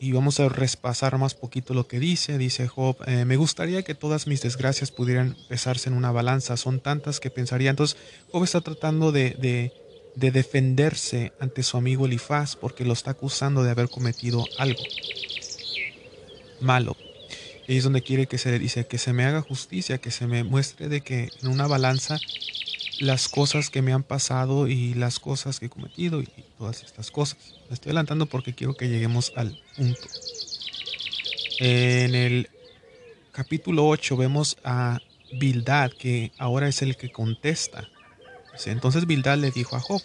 [0.02, 2.36] y vamos a repasar más poquito lo que dice.
[2.36, 6.80] Dice Job, eh, me gustaría que todas mis desgracias pudieran pesarse en una balanza, son
[6.80, 7.70] tantas que pensaría.
[7.70, 7.96] Entonces
[8.32, 9.72] Job está tratando de, de,
[10.16, 14.82] de defenderse ante su amigo Elifaz porque lo está acusando de haber cometido algo
[16.60, 16.96] malo.
[17.68, 20.42] Y es donde quiere que se dice que se me haga justicia, que se me
[20.42, 22.18] muestre de que en una balanza
[23.00, 26.28] las cosas que me han pasado y las cosas que he cometido y
[26.58, 27.38] todas estas cosas.
[27.68, 30.08] Me estoy adelantando porque quiero que lleguemos al punto.
[31.58, 32.50] En el
[33.32, 35.00] capítulo 8 vemos a
[35.38, 37.88] Bildad, que ahora es el que contesta.
[38.66, 40.02] Entonces Bildad le dijo a Job,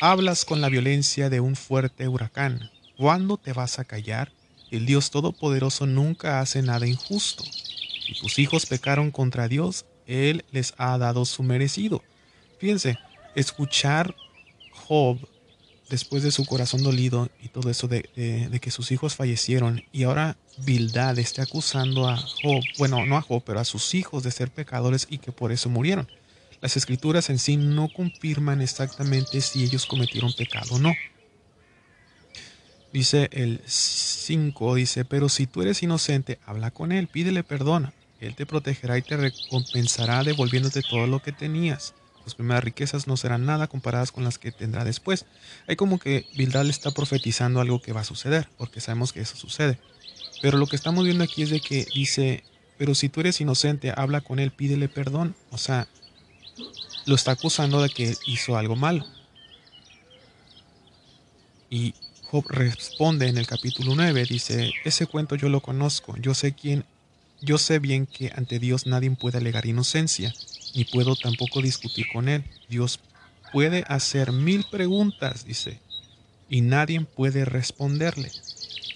[0.00, 2.70] hablas con la violencia de un fuerte huracán.
[2.96, 4.32] ¿Cuándo te vas a callar?
[4.70, 7.44] El Dios Todopoderoso nunca hace nada injusto.
[7.44, 12.02] Si tus hijos pecaron contra Dios, Él les ha dado su merecido.
[12.58, 12.98] Fíjense,
[13.34, 14.14] escuchar
[14.72, 15.18] Job
[15.92, 18.08] después de su corazón dolido y todo eso de,
[18.60, 23.42] que sus hijos fallecieron y ahora Bildad esté acusando a Job, bueno, no a Job,
[23.44, 26.08] pero a sus hijos de ser pecadores y que por eso murieron.
[26.62, 30.94] Las escrituras en sí no confirman exactamente si ellos cometieron pecado o no.
[32.92, 37.92] Dice el 5, dice, pero si tú eres inocente, habla con él, pídele perdón.
[38.22, 41.94] Él te protegerá y te recompensará devolviéndote todo lo que tenías.
[42.24, 45.26] Tus primeras riquezas no serán nada comparadas con las que tendrá después.
[45.66, 49.36] Hay como que Bildad está profetizando algo que va a suceder, porque sabemos que eso
[49.36, 49.78] sucede.
[50.40, 52.44] Pero lo que estamos viendo aquí es de que dice,
[52.78, 55.34] pero si tú eres inocente, habla con él, pídele perdón.
[55.50, 55.88] O sea,
[57.06, 59.04] lo está acusando de que hizo algo malo.
[61.68, 66.52] Y Job responde en el capítulo 9, dice, ese cuento yo lo conozco, yo sé
[66.52, 66.84] quién,
[67.42, 70.32] yo sé bien que ante Dios nadie puede alegar inocencia,
[70.74, 72.44] ni puedo tampoco discutir con él.
[72.68, 73.00] Dios
[73.52, 75.80] puede hacer mil preguntas, dice,
[76.48, 78.30] y nadie puede responderle.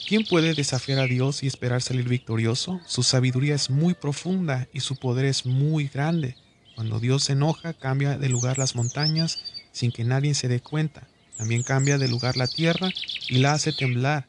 [0.08, 2.80] ¿Quién puede desafiar a Dios y esperar salir victorioso?
[2.86, 6.36] Su sabiduría es muy profunda y su poder es muy grande.
[6.76, 9.38] Cuando Dios se enoja, cambia de lugar las montañas
[9.72, 11.08] sin que nadie se dé cuenta.
[11.36, 12.90] También cambia de lugar la tierra
[13.28, 14.28] y la hace temblar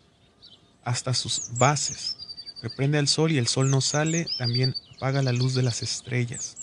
[0.84, 2.17] hasta sus bases.
[2.62, 6.56] Reprende al sol y el sol no sale, también apaga la luz de las estrellas.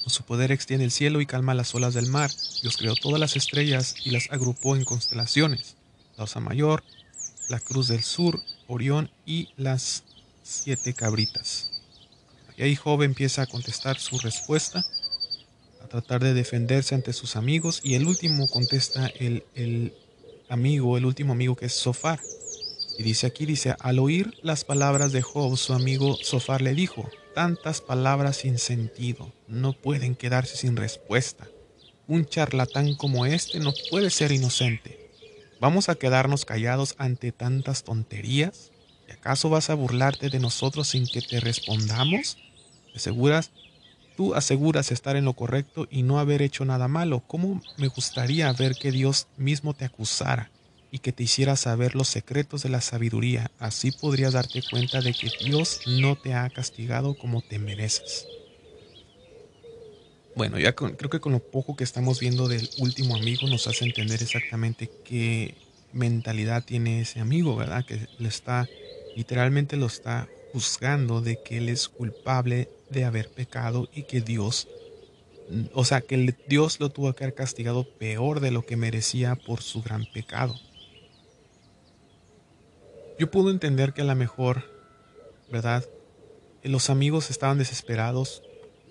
[0.00, 2.30] Con su poder extiende el cielo y calma las olas del mar.
[2.62, 5.76] Dios creó todas las estrellas y las agrupó en constelaciones.
[6.16, 6.82] La Osa Mayor,
[7.48, 10.04] la Cruz del Sur, Orión y las
[10.42, 11.70] siete cabritas.
[12.56, 14.84] Y ahí Job empieza a contestar su respuesta
[15.88, 19.94] tratar de defenderse ante sus amigos y el último contesta el, el
[20.48, 22.20] amigo, el último amigo que es Sofar.
[22.98, 27.08] Y dice aquí, dice, al oír las palabras de Job, su amigo Sofar le dijo,
[27.32, 31.46] tantas palabras sin sentido no pueden quedarse sin respuesta.
[32.08, 35.12] Un charlatán como este no puede ser inocente.
[35.60, 38.72] ¿Vamos a quedarnos callados ante tantas tonterías?
[39.08, 42.36] ¿Y acaso vas a burlarte de nosotros sin que te respondamos?
[42.92, 43.52] ¿Te aseguras
[44.16, 47.22] Tú aseguras estar en lo correcto y no haber hecho nada malo.
[47.28, 50.50] ¿Cómo me gustaría ver que Dios mismo te acusara
[50.90, 53.50] y que te hiciera saber los secretos de la sabiduría?
[53.58, 58.26] Así podrías darte cuenta de que Dios no te ha castigado como te mereces.
[60.34, 63.84] Bueno, ya creo que con lo poco que estamos viendo del último amigo nos hace
[63.84, 65.56] entender exactamente qué
[65.92, 67.84] mentalidad tiene ese amigo, ¿verdad?
[67.84, 68.68] Que le está,
[69.16, 74.68] literalmente lo está juzgando de que él es culpable de haber pecado y que Dios,
[75.72, 79.62] o sea, que Dios lo tuvo que haber castigado peor de lo que merecía por
[79.62, 80.54] su gran pecado.
[83.18, 84.64] Yo puedo entender que a lo mejor,
[85.50, 85.84] ¿verdad?
[86.62, 88.42] los amigos estaban desesperados,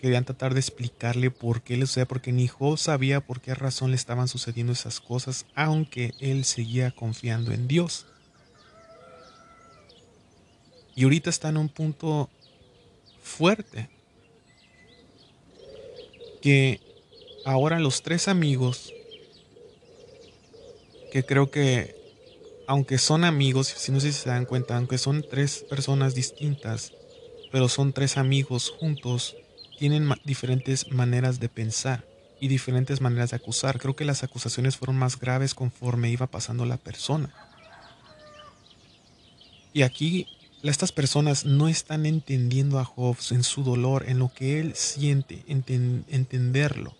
[0.01, 3.91] querían tratar de explicarle por qué le sucedía, porque ni Job sabía por qué razón
[3.91, 8.05] le estaban sucediendo esas cosas, aunque él seguía confiando en Dios.
[10.95, 12.29] Y ahorita está en un punto
[13.21, 13.89] fuerte,
[16.41, 16.79] que
[17.45, 18.93] ahora los tres amigos,
[21.11, 21.96] que creo que,
[22.67, 26.91] aunque son amigos, si no sé si se dan cuenta, aunque son tres personas distintas,
[27.51, 29.37] pero son tres amigos juntos,
[29.79, 32.05] tienen diferentes maneras de pensar
[32.39, 33.79] y diferentes maneras de acusar.
[33.79, 37.33] Creo que las acusaciones fueron más graves conforme iba pasando la persona.
[39.73, 40.27] Y aquí
[40.63, 45.43] estas personas no están entendiendo a Job en su dolor, en lo que él siente,
[45.47, 46.95] entenderlo.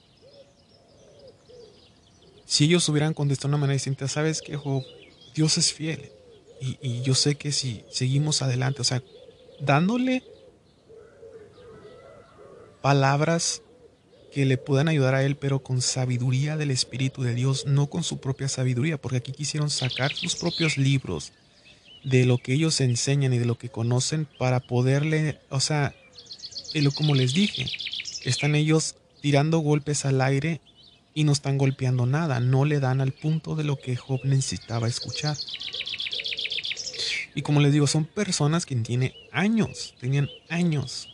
[2.45, 4.84] Si ellos hubieran contestado de una manera distinta, sabes que Job,
[5.38, 6.09] Dios es fiel.
[6.59, 9.03] Y, yo sé que si seguimos adelante, o sea,
[9.59, 10.23] dándole
[12.81, 13.61] palabras
[14.33, 18.03] que le puedan ayudar a él, pero con sabiduría del Espíritu de Dios, no con
[18.03, 21.31] su propia sabiduría, porque aquí quisieron sacar sus propios libros
[22.03, 25.93] de lo que ellos enseñan y de lo que conocen para poderle, o sea,
[26.95, 27.67] como les dije,
[28.23, 30.61] están ellos tirando golpes al aire
[31.18, 34.88] y no están golpeando nada, no le dan al punto de lo que Job necesitaba
[34.88, 35.36] escuchar.
[37.34, 41.09] Y como les digo, son personas que tienen años, tenían años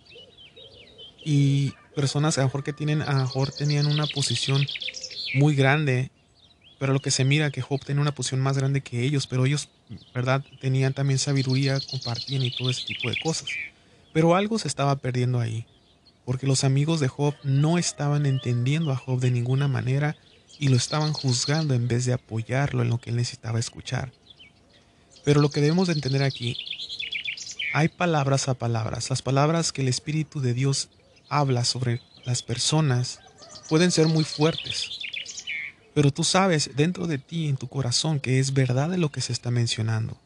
[1.24, 4.68] y personas a lo mejor que tienen, a lo mejor tenían una posición
[5.36, 6.12] muy grande,
[6.80, 9.45] pero lo que se mira que Job tenía una posición más grande que ellos, pero
[9.45, 9.70] ellos,
[10.14, 10.43] ¿verdad?
[10.60, 13.47] Tenían también sabiduría, compartían y todo ese tipo de cosas.
[14.12, 15.66] Pero algo se estaba perdiendo ahí,
[16.26, 20.15] porque los amigos de Job no estaban entendiendo a Job de ninguna manera
[20.59, 24.11] y lo estaban juzgando en vez de apoyarlo en lo que él necesitaba escuchar.
[25.24, 26.57] Pero lo que debemos de entender aquí,
[27.74, 29.09] hay palabras a palabras.
[29.09, 30.89] Las palabras que el Espíritu de Dios
[31.30, 33.19] habla sobre las personas
[33.69, 34.99] pueden ser muy fuertes.
[35.93, 39.21] Pero tú sabes dentro de ti, en tu corazón, que es verdad de lo que
[39.21, 40.17] se está mencionando.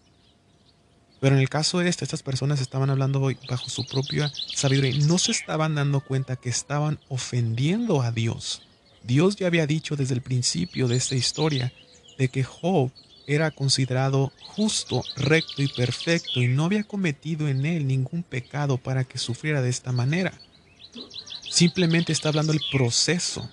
[1.20, 5.00] Pero en el caso de este, estas personas estaban hablando bajo su propia sabiduría y
[5.00, 8.62] no se estaban dando cuenta que estaban ofendiendo a Dios.
[9.04, 11.74] Dios ya había dicho desde el principio de esta historia
[12.18, 12.92] de que Job
[13.26, 19.04] era considerado justo, recto y perfecto y no había cometido en él ningún pecado para
[19.04, 20.34] que sufriera de esta manera.
[21.50, 23.50] Simplemente está hablando el proceso.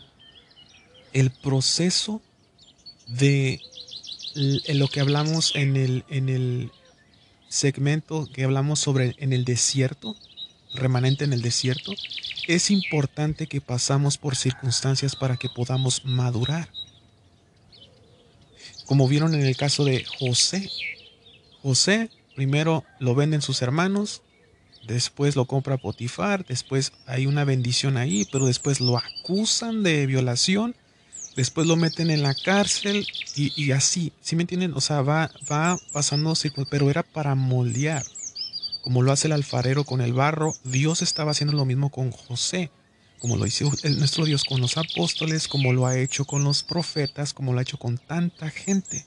[1.13, 2.23] El proceso
[3.07, 3.61] de
[4.35, 6.71] lo que hablamos en el, en el
[7.55, 10.17] segmento que hablamos sobre en el desierto,
[10.75, 11.93] remanente en el desierto,
[12.49, 16.69] es importante que pasamos por circunstancias para que podamos madurar.
[18.87, 20.69] Como vieron en el caso de José.
[21.63, 24.23] José primero lo venden sus hermanos,
[24.87, 30.75] después lo compra Potifar, después hay una bendición ahí, pero después lo acusan de violación,
[31.37, 34.75] después lo meten en la cárcel y, así, ¿sí me entienden?
[34.75, 36.35] O sea, va, va pasando,
[36.71, 38.05] pero era para moldear,
[38.83, 42.71] como lo hace el alfarero con el barro, Dios estaba haciendo lo mismo con José,
[43.19, 47.33] como lo hizo nuestro Dios con los apóstoles, como lo ha hecho con los profetas,
[47.33, 49.07] como lo ha hecho con tanta gente.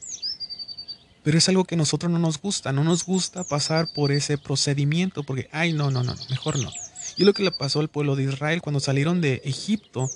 [1.23, 4.38] Pero es algo que a nosotros no nos gusta, no nos gusta pasar por ese
[4.38, 6.71] procedimiento, porque, ay, no, no, no, mejor no.
[7.17, 10.09] Y lo que le pasó al pueblo de Israel cuando salieron de Egipto,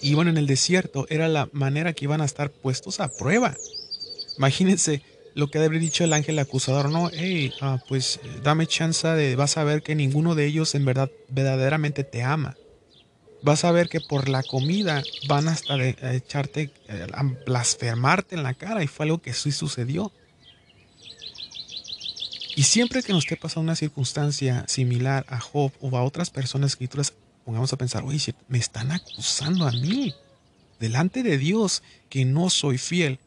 [0.00, 3.56] iban en el desierto, era la manera que iban a estar puestos a prueba.
[4.36, 5.02] Imagínense
[5.34, 9.56] lo que debe dicho el ángel acusador, no, hey, ah, pues dame chance de, vas
[9.56, 12.56] a ver que ninguno de ellos en verdad verdaderamente te ama
[13.42, 16.70] vas a ver que por la comida van hasta de, a echarte,
[17.12, 18.82] a blasfemarte en la cara.
[18.82, 20.12] Y fue algo que sí sucedió.
[22.56, 26.72] Y siempre que nos esté pasando una circunstancia similar a Job o a otras personas
[26.72, 27.12] escrituras,
[27.48, 30.14] pongamos a pensar, oye, me están acusando a mí,
[30.78, 33.20] delante de Dios, que no soy fiel.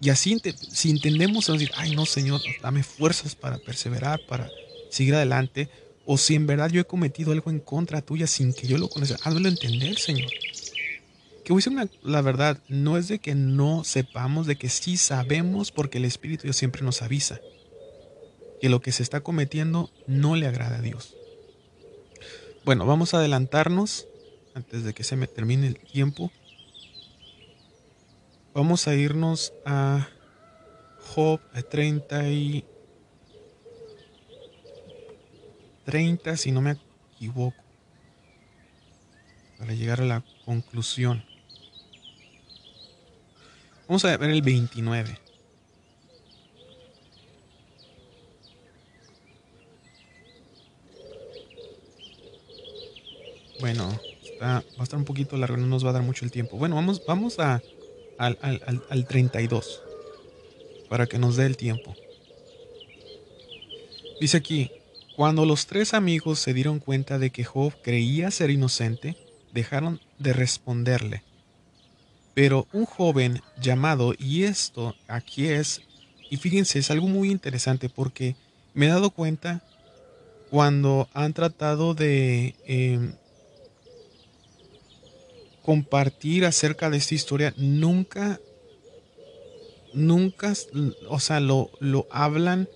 [0.00, 0.36] Y así,
[0.72, 4.50] si entendemos, decir, ay no, Señor, dame fuerzas para perseverar, para
[4.90, 5.68] seguir adelante,
[6.06, 8.88] o si en verdad yo he cometido algo en contra tuya sin que yo lo
[8.88, 9.16] conozca.
[9.22, 10.32] Házmelo entender, Señor.
[11.44, 14.96] Que voy a decir la verdad, no es de que no sepamos, de que sí
[14.96, 17.40] sabemos porque el Espíritu Dios siempre nos avisa
[18.60, 21.14] que lo que se está cometiendo no le agrada a Dios.
[22.64, 24.06] Bueno, vamos a adelantarnos
[24.54, 26.30] antes de que se me termine el tiempo.
[28.54, 30.06] Vamos a irnos a
[31.00, 31.40] Job
[31.70, 32.64] 30 y
[35.86, 36.78] 30, si no me
[37.16, 37.56] equivoco,
[39.58, 41.24] para llegar a la conclusión.
[43.88, 45.21] Vamos a ver el 29.
[53.62, 53.96] Bueno,
[54.42, 56.56] va a estar un poquito largo, no nos va a dar mucho el tiempo.
[56.56, 57.62] Bueno, vamos, vamos a,
[58.18, 59.82] al, al, al 32
[60.88, 61.94] para que nos dé el tiempo.
[64.20, 64.72] Dice aquí,
[65.14, 69.16] cuando los tres amigos se dieron cuenta de que Job creía ser inocente,
[69.52, 71.22] dejaron de responderle.
[72.34, 75.82] Pero un joven llamado, y esto aquí es,
[76.30, 78.34] y fíjense, es algo muy interesante porque
[78.74, 79.62] me he dado cuenta
[80.50, 83.12] cuando han tratado de em,
[85.62, 88.40] compartir acerca de esta historia, nunca,
[89.94, 90.52] nunca,
[91.08, 92.68] o sea, lo, lo hablan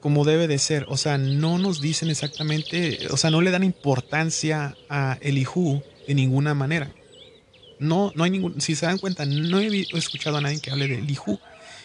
[0.00, 0.84] como debe de ser.
[0.88, 6.14] O sea, no nos dicen exactamente, o sea, no le dan importancia a Elihu de
[6.14, 6.92] ninguna manera.
[7.78, 10.88] No, no hay ningún, si se dan cuenta, no he escuchado a nadie que hable
[10.88, 11.40] de Elihu.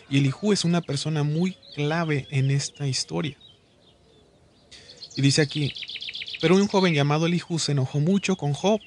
[0.10, 3.38] Y Elihu es una persona muy clave en esta historia.
[5.16, 5.74] Y dice aquí,
[6.42, 8.80] pero un joven llamado Elihu se enojó mucho con Job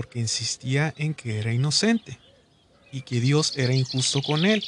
[0.00, 2.18] porque insistía en que era inocente
[2.90, 4.64] y que Dios era injusto con él.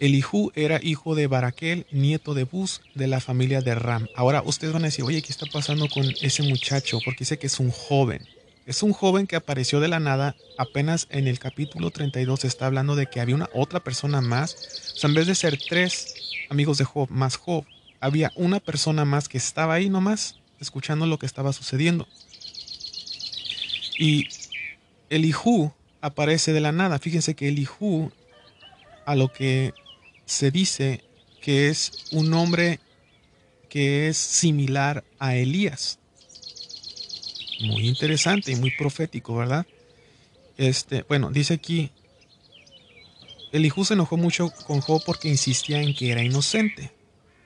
[0.00, 4.08] Elihu era hijo de Baraquel, nieto de Bus, de la familia de Ram.
[4.16, 6.98] Ahora ustedes van a decir, oye, ¿qué está pasando con ese muchacho?
[7.04, 8.26] Porque dice que es un joven.
[8.64, 10.34] Es un joven que apareció de la nada.
[10.56, 14.54] Apenas en el capítulo 32 está hablando de que había una otra persona más.
[14.94, 16.14] O sea, en vez de ser tres
[16.48, 17.66] amigos de Job más Job,
[18.00, 22.08] había una persona más que estaba ahí nomás, escuchando lo que estaba sucediendo.
[23.98, 24.28] Y
[25.10, 26.98] Elihu aparece de la nada.
[26.98, 28.10] Fíjense que Elihu,
[29.04, 29.72] a lo que
[30.24, 31.04] se dice
[31.40, 32.80] que es un hombre
[33.68, 35.98] que es similar a Elías.
[37.60, 39.66] Muy interesante y muy profético, ¿verdad?
[40.56, 41.90] Este, bueno, dice aquí,
[43.52, 46.92] Elihu se enojó mucho con Job porque insistía en que era inocente.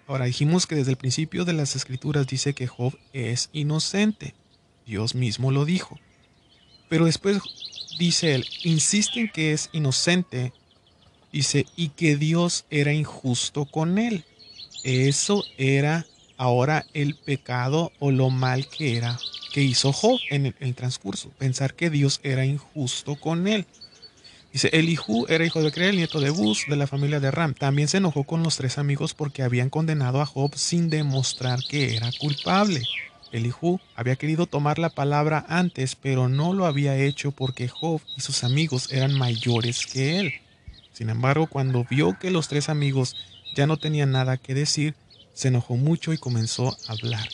[0.07, 4.35] Ahora dijimos que desde el principio de las escrituras dice que Job es inocente.
[4.87, 6.01] Dios mismo lo dijo.
[6.91, 7.39] Pero después
[7.99, 10.53] dice él, insiste en que es inocente
[11.33, 14.25] Dice, y que Dios era injusto con él.
[14.83, 19.19] Eso era ahora el pecado o lo mal que era
[19.53, 21.29] que hizo Job en el, transcurso.
[21.31, 23.67] Pensar que Dios era injusto con él.
[24.53, 27.55] Dice, Elihu era hijo de Creel, nieto de Bus, de la familia de Ram.
[27.55, 31.97] También se enojó con los tres amigos porque habían condenado a Job sin demostrar que
[31.97, 32.83] era culpable.
[33.33, 38.21] Elihu había querido tomar la palabra antes, pero no lo había hecho porque Job y
[38.21, 40.33] sus amigos eran mayores que él.
[40.93, 43.17] Sin embargo, cuando vio que los tres amigos
[43.55, 44.95] ya no tenían nada que decir,
[45.35, 47.29] se enojó mucho y comenzó a hablar.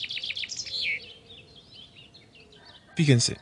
[2.94, 3.36] Fíjense,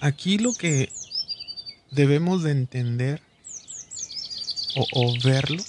[0.00, 0.92] aquí lo que
[1.90, 3.22] debemos de entender
[4.76, 5.62] o, o, verlo,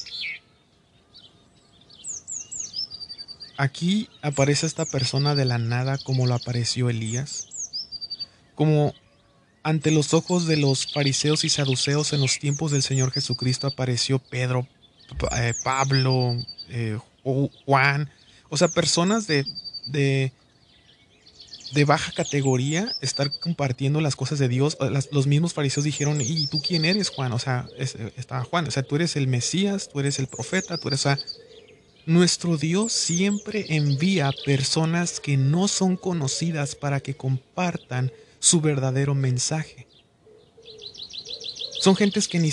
[3.58, 7.48] aquí aparece esta persona de la nada como lo apareció Elías,
[8.56, 8.94] como
[9.64, 14.20] ante los ojos de los fariseos y saduceos en los tiempos del Señor Jesucristo apareció
[14.20, 14.68] Pedro,
[15.36, 16.36] eh, Pablo,
[16.70, 17.00] eh,
[17.66, 18.10] Juan,
[18.50, 19.46] o sea, personas de,
[19.88, 20.32] de,
[21.86, 24.78] baja categoría estar compartiendo las cosas de Dios.
[25.12, 27.34] los mismos fariseos dijeron, ¿y tú quién eres, Juan?
[27.34, 27.68] O sea,
[28.16, 31.08] estaba Juan, o sea, tú eres el Mesías, tú eres el profeta, tú eres...
[32.06, 39.88] nuestro Dios siempre envía personas que no son conocidas para que compartan su verdadero mensaje.
[41.80, 42.52] Son gentes que ni,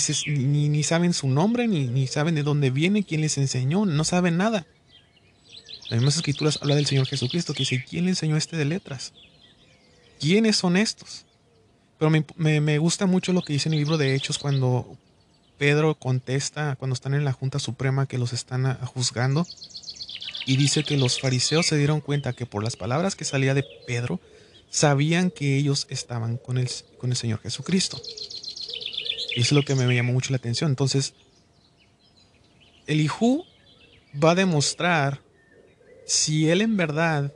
[0.69, 4.37] ni, saben su nombre, ni, ni, saben de dónde viene, quién les enseñó, no saben
[4.37, 4.67] nada.
[5.89, 9.13] Las mismas escrituras habla del Señor Jesucristo que dice, ¿quién le enseñó este de letras?
[10.19, 11.25] ¿Quiénes son estos?
[11.97, 14.97] Pero me, me gusta mucho lo que dice en el libro de Hechos cuando
[15.63, 19.47] Pedro contesta, cuando están en la Junta Suprema que los están juzgando,
[20.45, 23.65] y dice que los fariseos se dieron cuenta que por las palabras que salía de
[23.87, 24.19] Pedro,
[24.69, 28.01] sabían que ellos estaban con el, con el Señor Jesucristo.
[29.37, 30.69] Y es lo que me llamó mucho la atención.
[30.69, 31.13] Entonces,
[32.85, 33.45] Elihu
[34.21, 35.21] va a demostrar
[36.05, 37.31] si él en verdad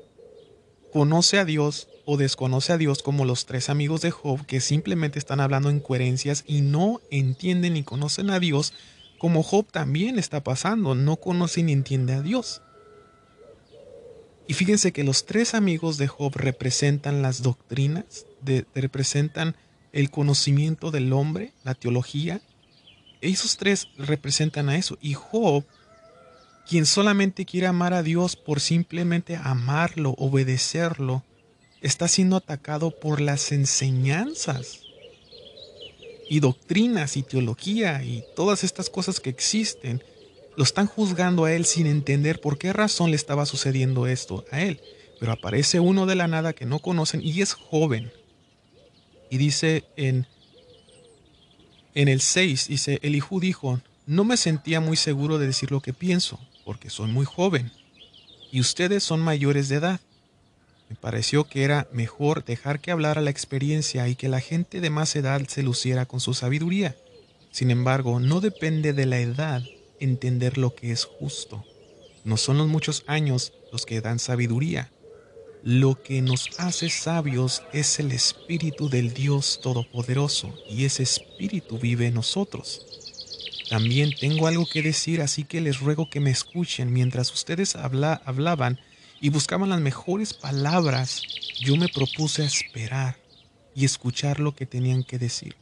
[0.91, 5.20] conoce a Dios o desconoce a Dios como los tres amigos de Job que simplemente
[5.20, 8.74] están hablando en coherencias y no entienden ni conocen a Dios
[9.18, 12.62] como Job también está pasando, no conoce ni entiende a Dios.
[14.47, 18.26] Y fíjense que los tres amigos de Job representan las doctrinas,
[18.74, 19.58] representan
[19.91, 22.39] el conocimiento del hombre, la teología.
[23.20, 24.97] Esos tres representan a eso.
[25.01, 25.66] Y Job,
[26.70, 31.26] quien solamente quiere amar a Dios por simplemente amarlo, obedecerlo,
[31.82, 34.82] está siendo atacado por las enseñanzas
[36.30, 40.03] y doctrinas y teología y todas estas cosas que existen
[40.55, 44.61] lo están juzgando a él sin entender por qué razón le estaba sucediendo esto a
[44.61, 44.82] él.
[45.19, 48.11] Pero aparece uno de la nada que no conocen y es joven.
[49.30, 50.25] Y dice en,
[51.93, 55.93] en el 6, dice, Elihu dijo, no me sentía muy seguro de decir lo que
[55.93, 57.71] pienso, porque soy muy joven,
[58.51, 59.99] y ustedes son mayores de edad.
[60.89, 64.89] Me pareció que era mejor dejar que hablara la experiencia y que la gente de
[64.89, 66.95] más edad se luciera con su sabiduría.
[67.51, 69.63] Sin embargo, no depende de la edad
[69.99, 71.65] entender lo que es justo.
[72.23, 74.91] No son los muchos años los que dan sabiduría.
[75.63, 82.07] Lo que nos hace sabios es el Espíritu del Dios Todopoderoso y ese Espíritu vive
[82.07, 82.85] en nosotros.
[83.69, 86.93] También tengo algo que decir, así que les ruego que me escuchen.
[86.93, 88.79] Mientras ustedes hablaban
[89.20, 91.22] y buscaban las mejores palabras,
[91.59, 93.18] yo me propuse esperar
[93.76, 95.55] y escuchar lo que tenían que decir.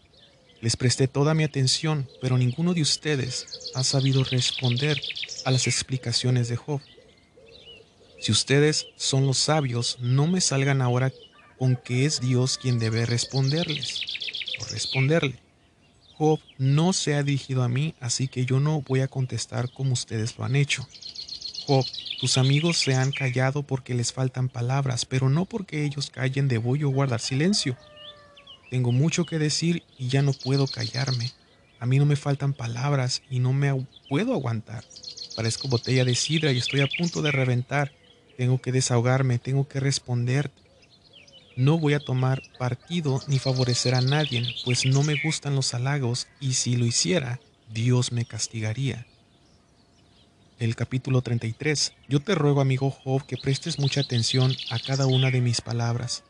[0.62, 5.02] Les presté toda mi atención, pero ninguno de ustedes ha sabido responder
[5.46, 6.82] a las explicaciones de Job.
[8.20, 11.12] Si ustedes son los sabios, no me salgan ahora
[11.58, 14.02] con que es Dios quien debe responderles
[14.60, 15.40] o responderle.
[16.18, 19.94] Job no se ha dirigido a mí, así que yo no voy a contestar como
[19.94, 20.88] ustedes lo han hecho.
[21.68, 21.86] Job,
[22.20, 26.76] tus amigos se han callado porque les faltan palabras, pero no porque ellos callen debo
[26.76, 27.78] yo guardar silencio.
[28.70, 31.32] Tengo mucho que decir y ya no puedo callarme.
[31.80, 34.84] A mí no me faltan palabras y no me puedo aguantar.
[35.36, 37.92] Parezco botella de sidra y estoy a punto de reventar.
[38.38, 40.52] Tengo que desahogarme, tengo que responder
[41.56, 46.28] no voy a tomar partido ni favorecer a nadie, pues no me gustan los halagos
[46.42, 47.40] y si lo hiciera,
[47.72, 49.08] Dios me castigaría.
[50.58, 51.92] El capítulo 33.
[52.08, 56.24] Yo te ruego, amigo Job, que prestes mucha atención a cada una de mis palabras.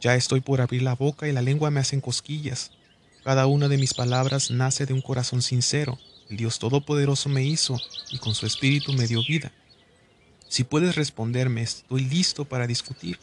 [0.00, 2.70] Ya estoy por abrir la boca y la lengua me hacen cosquillas.
[3.22, 5.98] Cada una de mis palabras nace de un corazón sincero.
[6.30, 7.78] El Dios Todopoderoso me hizo
[8.10, 9.52] y con su espíritu me dio vida.
[10.48, 13.18] Si puedes responderme, estoy listo para discutir.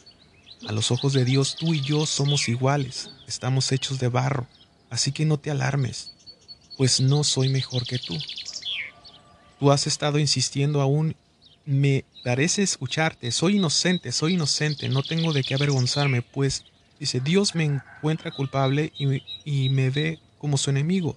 [0.68, 4.46] A los ojos de Dios tú y yo somos iguales, estamos hechos de barro,
[4.90, 6.12] así que no te alarmes,
[6.76, 8.16] pues no soy mejor que tú.
[9.60, 11.14] Tú has estado insistiendo aún,
[11.66, 16.64] me parece escucharte, soy inocente, soy inocente, no tengo de qué avergonzarme, pues
[16.98, 18.90] dice, Dios me encuentra culpable
[19.44, 21.14] y, me ve como su enemigo.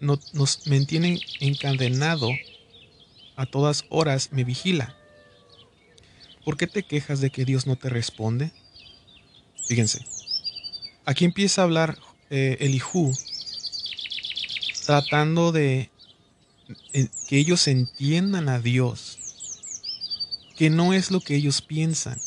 [0.00, 2.28] No, nos mantienen encadenado
[3.36, 4.94] a todas horas, me vigila.
[6.44, 8.52] ¿Por qué te quejas de que Dios no te responde?
[9.66, 10.04] Fíjense.
[11.06, 13.14] Aquí empieza a hablar eh, Elihu
[14.84, 15.90] tratando de
[16.92, 19.18] que ellos entiendan a Dios,
[20.56, 22.20] que no es lo que ellos piensan.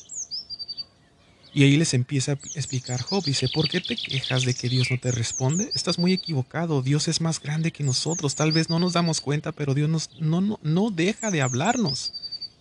[1.53, 3.25] Y ahí les empieza a explicar Job.
[3.25, 5.69] Dice, ¿por qué te quejas de que Dios no te responde?
[5.73, 6.81] Estás muy equivocado.
[6.81, 8.35] Dios es más grande que nosotros.
[8.35, 12.13] Tal vez no nos damos cuenta, pero Dios nos, no, no, no deja de hablarnos.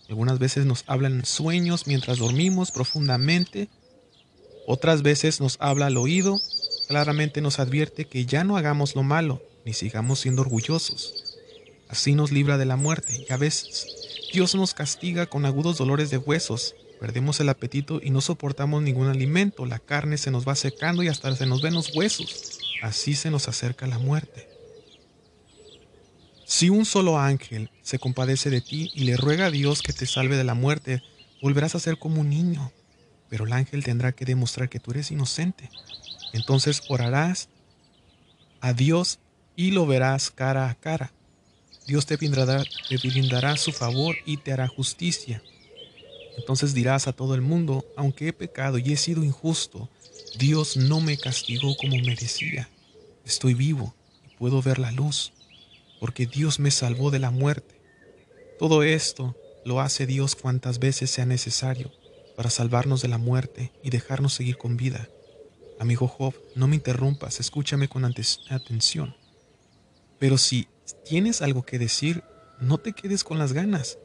[0.09, 3.69] Algunas veces nos hablan en sueños mientras dormimos profundamente
[4.67, 6.39] otras veces nos habla al oído,
[6.87, 11.20] claramente nos advierte que ya no hagamos lo malo, ni sigamos siendo orgullosos.
[11.91, 13.85] Así nos libra de la muerte y a veces
[14.31, 16.73] Dios nos castiga con agudos dolores de huesos.
[17.01, 21.09] Perdemos el apetito y no soportamos ningún alimento, la carne se nos va secando y
[21.09, 22.59] hasta se nos ven los huesos.
[22.81, 24.47] Así se nos acerca la muerte.
[26.45, 30.05] Si un solo ángel se compadece de ti y le ruega a Dios que te
[30.05, 31.03] salve de la muerte,
[31.41, 32.71] volverás a ser como un niño,
[33.27, 35.69] pero el ángel tendrá que demostrar que tú eres inocente.
[36.31, 37.49] Entonces orarás
[38.61, 39.19] a Dios
[39.57, 41.11] y lo verás cara a cara.
[41.87, 45.41] Dios te brindará, su favor y te hará justicia.
[46.37, 49.89] Entonces dirás a todo el mundo, aunque he pecado y he sido injusto,
[50.37, 52.69] Dios no me castigó como merecía.
[53.25, 53.93] Estoy vivo
[54.25, 55.33] y puedo ver la luz,
[55.99, 57.81] porque Dios me salvó de la muerte.
[58.57, 61.91] Todo esto lo hace Dios cuantas veces sea necesario
[62.35, 65.09] para salvarnos de la muerte y dejarnos seguir con vida.
[65.79, 69.15] Amigo Job, no me interrumpas, escúchame con atención.
[70.19, 70.67] Pero si
[71.03, 72.23] tienes algo que decir,
[72.59, 73.97] no te quedes con las ganas.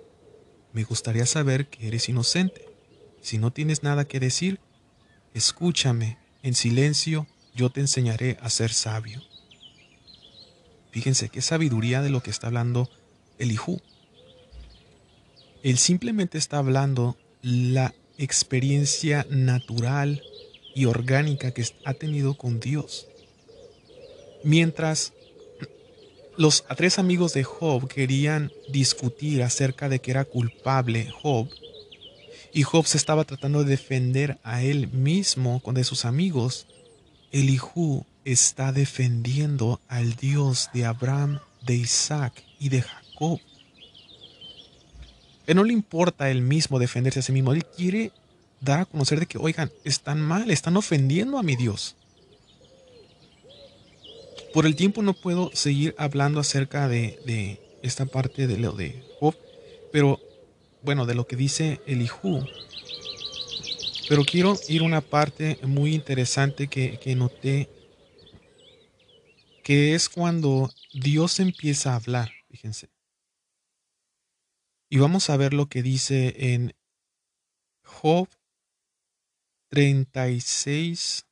[0.73, 2.67] Me gustaría saber que eres inocente.
[3.21, 4.61] Si no tienes nada que decir,
[5.35, 6.19] escúchame.
[6.43, 9.23] En silencio yo te enseñaré a ser sabio.
[10.91, 12.89] Fíjense qué sabiduría de lo que está hablando
[13.39, 13.81] Elihu.
[15.63, 20.23] Él simplemente está hablando la experiencia natural
[20.75, 23.09] y orgánica que ha tenido con Dios.
[24.45, 25.13] Mientras
[26.37, 31.49] los tres amigos de Job querían discutir acerca de que era culpable Job,
[32.53, 36.67] y Job se estaba tratando de defender a él mismo con de sus amigos,
[37.31, 43.41] Elihu está defendiendo al Dios de Abraham, de Isaac y de Jacob.
[45.47, 47.53] Él no le importa a mismo defenderse a sí mismo.
[47.53, 48.11] Él quiere
[48.61, 51.95] dar a conocer de que, oigan, están mal, están ofendiendo a mi Dios.
[54.57, 59.37] Por el tiempo no puedo seguir hablando acerca de, esta parte de lo de Job,
[59.93, 60.19] pero
[60.81, 62.43] bueno, de lo que dice Elihu.
[64.09, 67.69] Pero quiero ir a una parte muy interesante que, que noté,
[69.63, 72.89] que es cuando Dios empieza a hablar, fíjense.
[74.89, 76.75] Y vamos a ver lo que dice en
[77.85, 78.27] Job
[79.69, 81.27] 36,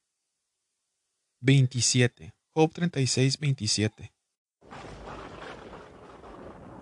[1.40, 2.33] 27.
[2.56, 4.12] Job 36, 27.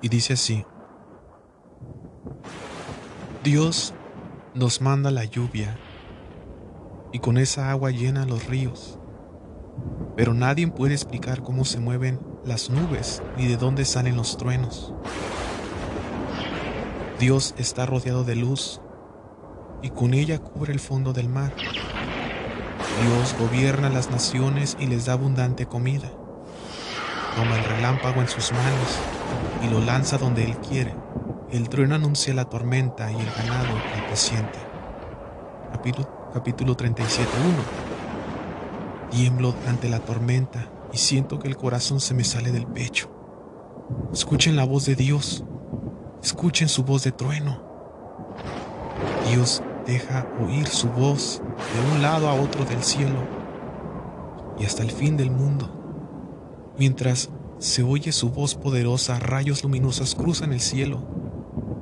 [0.03, 0.67] Y dice así.
[3.43, 3.95] Dios
[4.53, 5.79] nos manda la lluvia
[7.11, 8.99] y con esa agua llena los ríos.
[10.15, 14.93] Pero nadie puede explicar cómo se mueven las nubes ni de dónde salen los truenos.
[17.19, 18.83] Dios está rodeado de luz
[19.81, 21.55] y con ella cubre el fondo del mar.
[23.01, 26.11] Dios gobierna las naciones y les da abundante comida.
[27.37, 28.99] Toma el relámpago en sus manos
[29.65, 30.95] y lo lanza donde él quiere.
[31.51, 33.73] El trueno anuncia la tormenta y el ganado
[34.15, 34.59] siente.
[35.73, 37.27] Capítulo, capítulo 37.1
[39.11, 43.11] Tiemblo ante la tormenta y siento que el corazón se me sale del pecho.
[44.13, 45.45] Escuchen la voz de Dios.
[46.23, 47.63] Escuchen su voz de trueno.
[49.31, 53.19] Dios deja oír su voz de un lado a otro del cielo
[54.59, 55.71] y hasta el fin del mundo.
[56.79, 61.03] Mientras se oye su voz poderosa, rayos luminosos cruzan el cielo.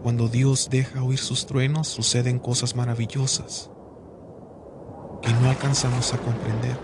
[0.03, 3.71] Cuando Dios deja oír sus truenos, suceden cosas maravillosas
[5.23, 6.77] que no alcanzamos a comprender.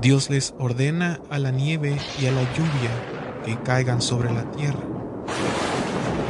[0.00, 2.90] Dios les ordena a la nieve y a la lluvia
[3.44, 4.80] que caigan sobre la tierra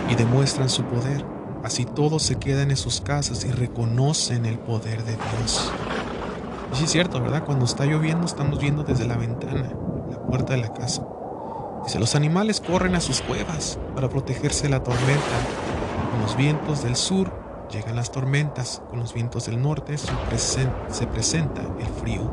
[0.08, 1.39] y demuestran su poder.
[1.62, 5.70] Así todos se quedan en sus casas y reconocen el poder de Dios.
[6.72, 7.44] Y sí es cierto, ¿verdad?
[7.44, 9.72] Cuando está lloviendo estamos viendo desde la ventana,
[10.10, 11.06] la puerta de la casa.
[11.84, 15.20] Dice, los animales corren a sus cuevas para protegerse de la tormenta.
[16.12, 17.30] Con los vientos del sur
[17.70, 22.30] llegan las tormentas, con los vientos del norte se presenta el frío.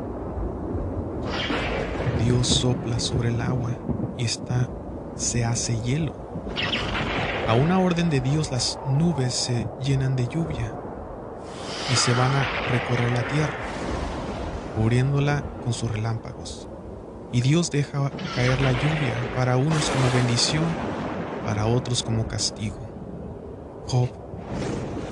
[2.24, 3.70] Dios sopla sobre el agua
[4.16, 4.68] y esta
[5.16, 6.12] se hace hielo.
[7.48, 10.70] A una orden de Dios las nubes se llenan de lluvia
[11.90, 13.56] y se van a recorrer la tierra,
[14.76, 16.68] cubriéndola con sus relámpagos.
[17.32, 20.64] Y Dios deja caer la lluvia para unos como bendición,
[21.46, 22.76] para otros como castigo.
[23.86, 24.10] Job,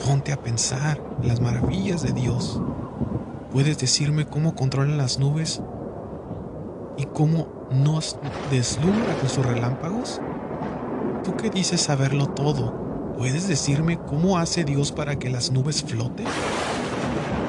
[0.07, 2.61] ponte a pensar en las maravillas de Dios.
[3.51, 5.63] ¿Puedes decirme cómo controlan las nubes
[6.99, 8.19] y cómo nos
[8.51, 10.21] deslumbra con sus relámpagos?
[11.27, 16.25] Tú que dices saberlo todo, ¿puedes decirme cómo hace Dios para que las nubes floten?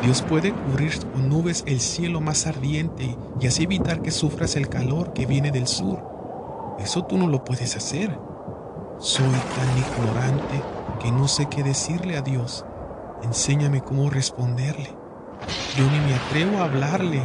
[0.01, 4.67] Dios puede cubrir con nubes el cielo más ardiente y así evitar que sufras el
[4.67, 5.99] calor que viene del sur.
[6.79, 8.17] Eso tú no lo puedes hacer.
[8.97, 10.59] Soy tan ignorante
[10.99, 12.65] que no sé qué decirle a Dios.
[13.21, 14.89] Enséñame cómo responderle.
[15.75, 17.21] Yo ni me atrevo a hablarle,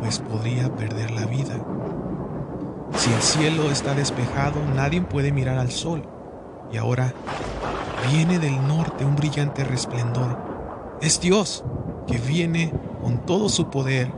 [0.00, 1.64] pues podría perder la vida.
[2.96, 6.02] Si el cielo está despejado, nadie puede mirar al sol.
[6.72, 7.12] Y ahora
[8.10, 10.38] viene del norte un brillante resplendor.
[11.00, 11.64] Es Dios
[12.06, 12.72] que viene
[13.02, 14.10] con todo su poder,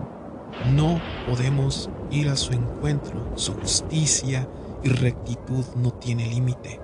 [0.72, 3.33] no podemos ir a su encuentro.
[3.35, 4.49] Su justicia
[4.83, 6.81] y rectitud no tiene límite.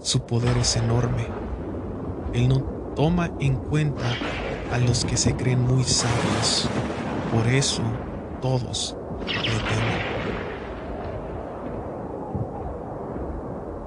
[0.00, 1.26] Su poder es enorme.
[2.32, 2.60] Él no
[2.94, 4.04] toma en cuenta
[4.72, 6.68] a los que se creen muy sabios.
[7.32, 7.82] Por eso
[8.40, 8.96] todos
[9.26, 9.75] le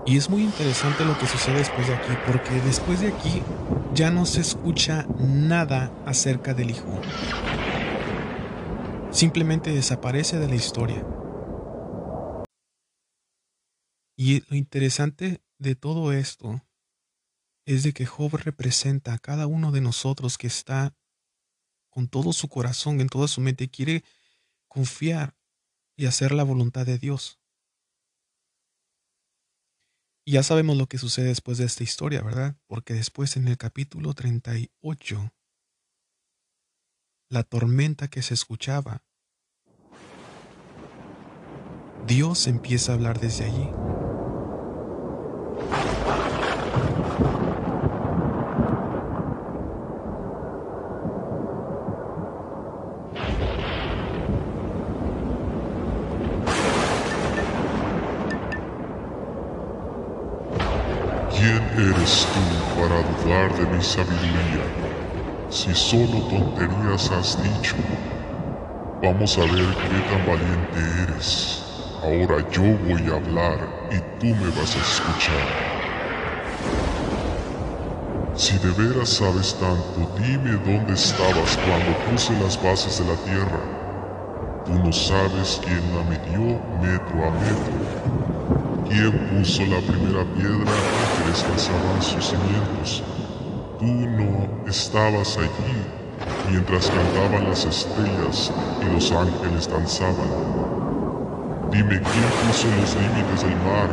[0.09, 3.43] Y es muy interesante lo que sucede después de aquí, porque después de aquí
[3.93, 6.99] ya no se escucha nada acerca del hijo.
[9.11, 11.05] Simplemente desaparece de la historia.
[14.17, 16.59] Y lo interesante de todo esto
[17.67, 20.95] es de que Job representa a cada uno de nosotros que está
[21.91, 24.03] con todo su corazón, en toda su mente, quiere
[24.67, 25.37] confiar
[25.95, 27.38] y hacer la voluntad de Dios
[30.31, 32.55] ya sabemos lo que sucede después de esta historia, ¿verdad?
[32.67, 35.31] Porque después en el capítulo 38,
[37.29, 39.03] la tormenta que se escuchaba,
[42.05, 43.69] Dios empieza a hablar desde allí.
[61.39, 64.63] ¿Quién eres tú para dudar de mi sabiduría?
[65.49, 67.75] Si solo tonterías has dicho,
[69.01, 71.61] vamos a ver qué tan valiente eres.
[72.01, 73.59] Ahora yo voy a hablar
[73.91, 75.47] y tú me vas a escuchar.
[78.35, 83.61] Si de veras sabes tanto, dime dónde estabas cuando puse las bases de la tierra.
[84.65, 88.28] Tú no sabes quién la midió metro a metro.
[88.89, 90.73] ¿Quién puso la primera piedra
[91.15, 93.03] que descansaban sus cimientos?
[93.77, 95.77] Tú no estabas allí
[96.49, 100.31] mientras cantaban las estrellas y los ángeles danzaban.
[101.71, 103.89] Dime quién puso los límites del mar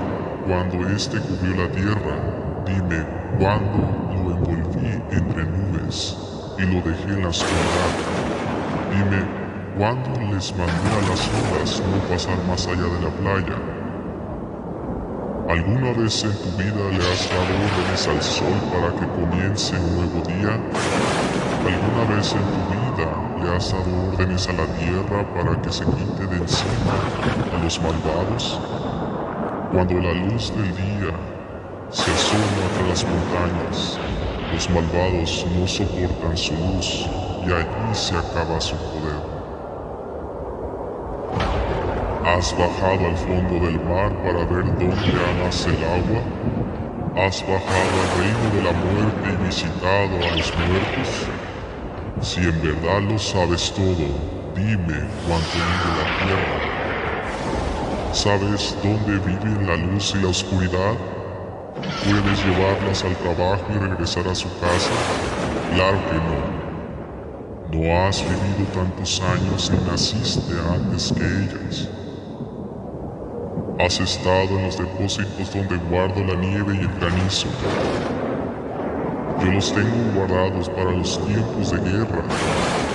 [0.47, 2.17] cuando éste cubrió la tierra.
[2.65, 3.05] Dime
[3.39, 3.79] cuándo
[4.15, 6.17] lo envolví entre nubes
[6.57, 7.93] y lo dejé en la oscuridad.
[8.91, 9.27] Dime
[9.77, 13.76] cuándo les mandé a las olas no pasar más allá de la playa
[15.49, 19.95] ¿Alguna vez en tu vida le has dado órdenes al sol para que comience un
[19.95, 20.59] nuevo día?
[21.65, 23.09] ¿Alguna vez en tu vida
[23.41, 26.99] le has dado órdenes a la tierra para que se quite de encima
[27.53, 28.61] a los malvados?
[29.71, 31.15] Cuando la luz del día
[31.91, 34.01] se asoma entre las montañas,
[34.53, 37.07] los malvados no soportan su luz
[37.47, 39.16] y allí se acaba su poder.
[42.37, 46.20] ¿Has bajado al fondo del mar para ver dónde nace el agua?
[47.16, 51.32] ¿Has bajado al reino de la muerte y visitado a los muertos?
[52.20, 54.07] Si en verdad lo sabes todo,
[54.55, 56.61] dime cuánto vive la tierra.
[58.12, 60.95] ¿Sabes dónde viven la luz y la oscuridad?
[62.05, 64.93] ¿Puedes llevarlas al trabajo y regresar a su casa?
[65.72, 66.45] Claro que no.
[67.72, 72.06] No has vivido tantos años y naciste antes que ellas.
[73.79, 77.47] Has estado en los depósitos donde guardo la nieve y el granizo.
[79.39, 82.24] Yo los tengo guardados para los tiempos de guerra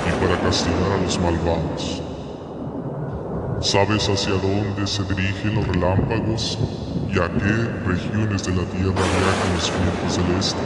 [0.08, 2.02] y para castigar a los malvados.
[3.60, 6.58] ¿Sabes hacia dónde se dirigen los relámpagos
[7.08, 10.62] y a qué regiones de la tierra viajan los vientos del este?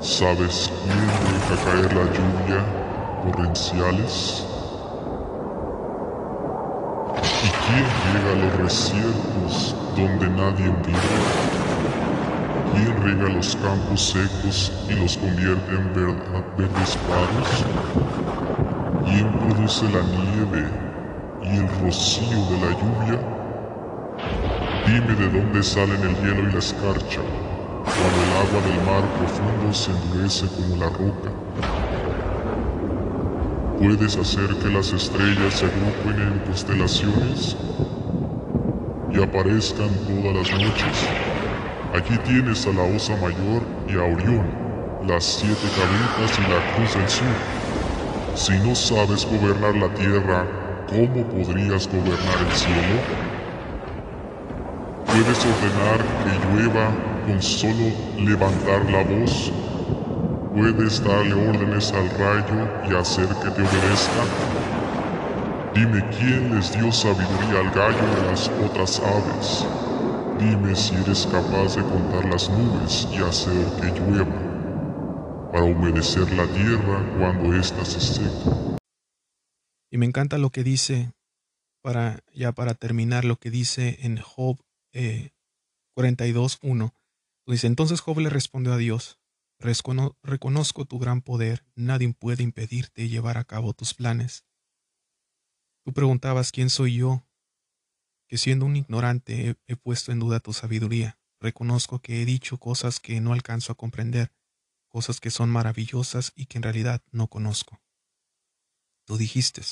[0.00, 2.64] ¿Sabes quién deja caer la lluvia
[3.22, 4.55] torrenciales?
[7.66, 11.16] ¿Quién llega a los desiertos donde nadie vive?
[12.70, 15.92] ¿Quién riega los campos secos y los convierte en
[16.56, 17.64] verdes prados?
[19.04, 20.70] ¿Quién produce la nieve
[21.42, 23.18] y el rocío de la lluvia?
[24.86, 27.22] Dime de dónde salen el hielo y la escarcha,
[27.98, 31.75] cuando el agua del mar profundo se endurece como la roca.
[33.78, 37.56] ¿Puedes hacer que las estrellas se agrupen en constelaciones
[39.12, 41.14] y aparezcan todas las noches?
[41.92, 44.46] Aquí tienes a la Osa Mayor y a Orión,
[45.06, 47.36] las siete cabritas y la Cruz del Sur.
[48.34, 50.46] Si no sabes gobernar la tierra,
[50.88, 53.04] ¿cómo podrías gobernar el cielo?
[55.04, 56.96] ¿Puedes ordenar que llueva
[57.26, 59.52] con solo levantar la voz
[60.56, 64.24] ¿Puedes darle órdenes al rayo y hacer que te obedezca?
[65.74, 69.66] Dime quién les dio sabiduría al gallo y a las otras aves.
[70.38, 76.46] Dime si eres capaz de contar las nubes y hacer que llueva, para humedecer la
[76.46, 78.78] tierra cuando ésta se seca.
[79.90, 81.12] Y me encanta lo que dice,
[81.82, 84.56] para ya para terminar, lo que dice en Job
[84.94, 85.32] eh,
[85.94, 86.94] 42.1.
[87.46, 89.18] Dice, entonces Job le respondió a Dios,
[89.58, 94.44] reconozco tu gran poder, nadie puede impedirte llevar a cabo tus planes.
[95.84, 97.26] Tú preguntabas quién soy yo,
[98.28, 101.18] que siendo un ignorante he, he puesto en duda tu sabiduría.
[101.40, 104.32] Reconozco que he dicho cosas que no alcanzo a comprender,
[104.88, 107.80] cosas que son maravillosas y que en realidad no conozco.
[109.04, 109.62] Tú dijiste,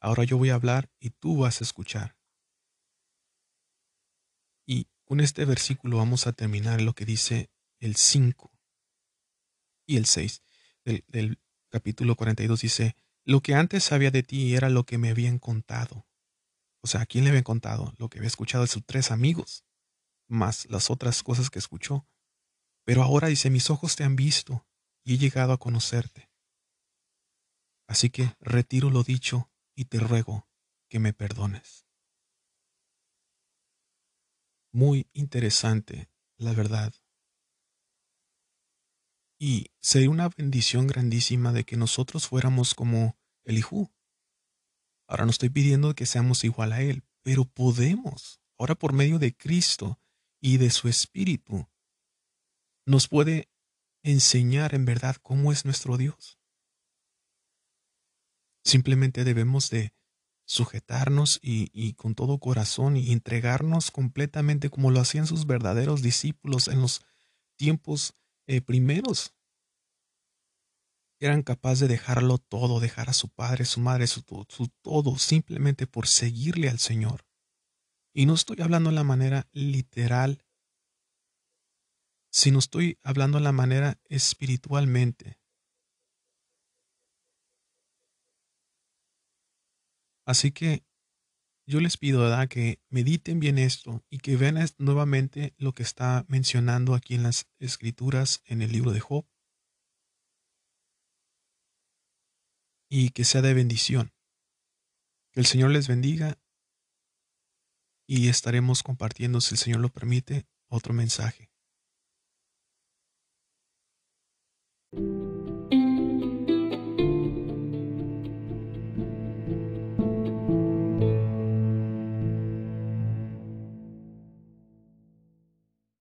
[0.00, 2.16] ahora yo voy a hablar y tú vas a escuchar.
[4.66, 8.53] Y con este versículo vamos a terminar lo que dice el 5
[9.86, 10.42] y el 6
[10.84, 11.38] del,
[11.70, 16.06] capítulo 42 dice, lo que antes sabía de ti era lo que me habían contado.
[16.80, 17.94] O sea, ¿a quién le habían contado?
[17.98, 19.64] Lo que había escuchado de sus tres amigos,
[20.28, 22.06] más las otras cosas que escuchó.
[22.84, 24.66] Pero ahora dice, mis ojos te han visto
[25.02, 26.30] y he llegado a conocerte.
[27.86, 30.48] Así que retiro lo dicho y te ruego
[30.88, 31.86] que me perdones.
[34.72, 36.92] Muy interesante, la verdad,
[39.38, 43.92] y sería una bendición grandísima de que nosotros fuéramos como el Hijo.
[45.06, 49.36] Ahora no estoy pidiendo que seamos igual a Él, pero podemos, ahora por medio de
[49.36, 50.00] Cristo
[50.40, 51.68] y de su Espíritu,
[52.86, 53.48] nos puede
[54.02, 56.38] enseñar en verdad cómo es nuestro Dios.
[58.62, 59.92] Simplemente debemos de
[60.46, 66.80] sujetarnos y, con todo corazón y entregarnos completamente como lo hacían sus verdaderos discípulos en
[66.82, 67.02] los
[67.56, 68.14] tiempos
[68.46, 69.34] eh, primeros.
[71.20, 75.86] Eran capaces de dejarlo todo, dejar a su padre, su madre, su, su todo, simplemente
[75.86, 77.24] por seguirle al Señor.
[78.12, 80.44] Y no estoy hablando de la manera literal,
[82.30, 85.38] sino estoy hablando de la manera espiritualmente.
[90.26, 90.84] Así que
[91.66, 96.94] yo les pido, que mediten bien esto y que vean nuevamente lo que está mencionando
[96.94, 99.26] aquí en las escrituras en el libro de Job.
[102.90, 104.12] Y que sea de bendición.
[105.32, 106.38] Que el Señor les bendiga
[108.06, 111.53] y estaremos compartiendo, si el Señor lo permite, otro mensaje.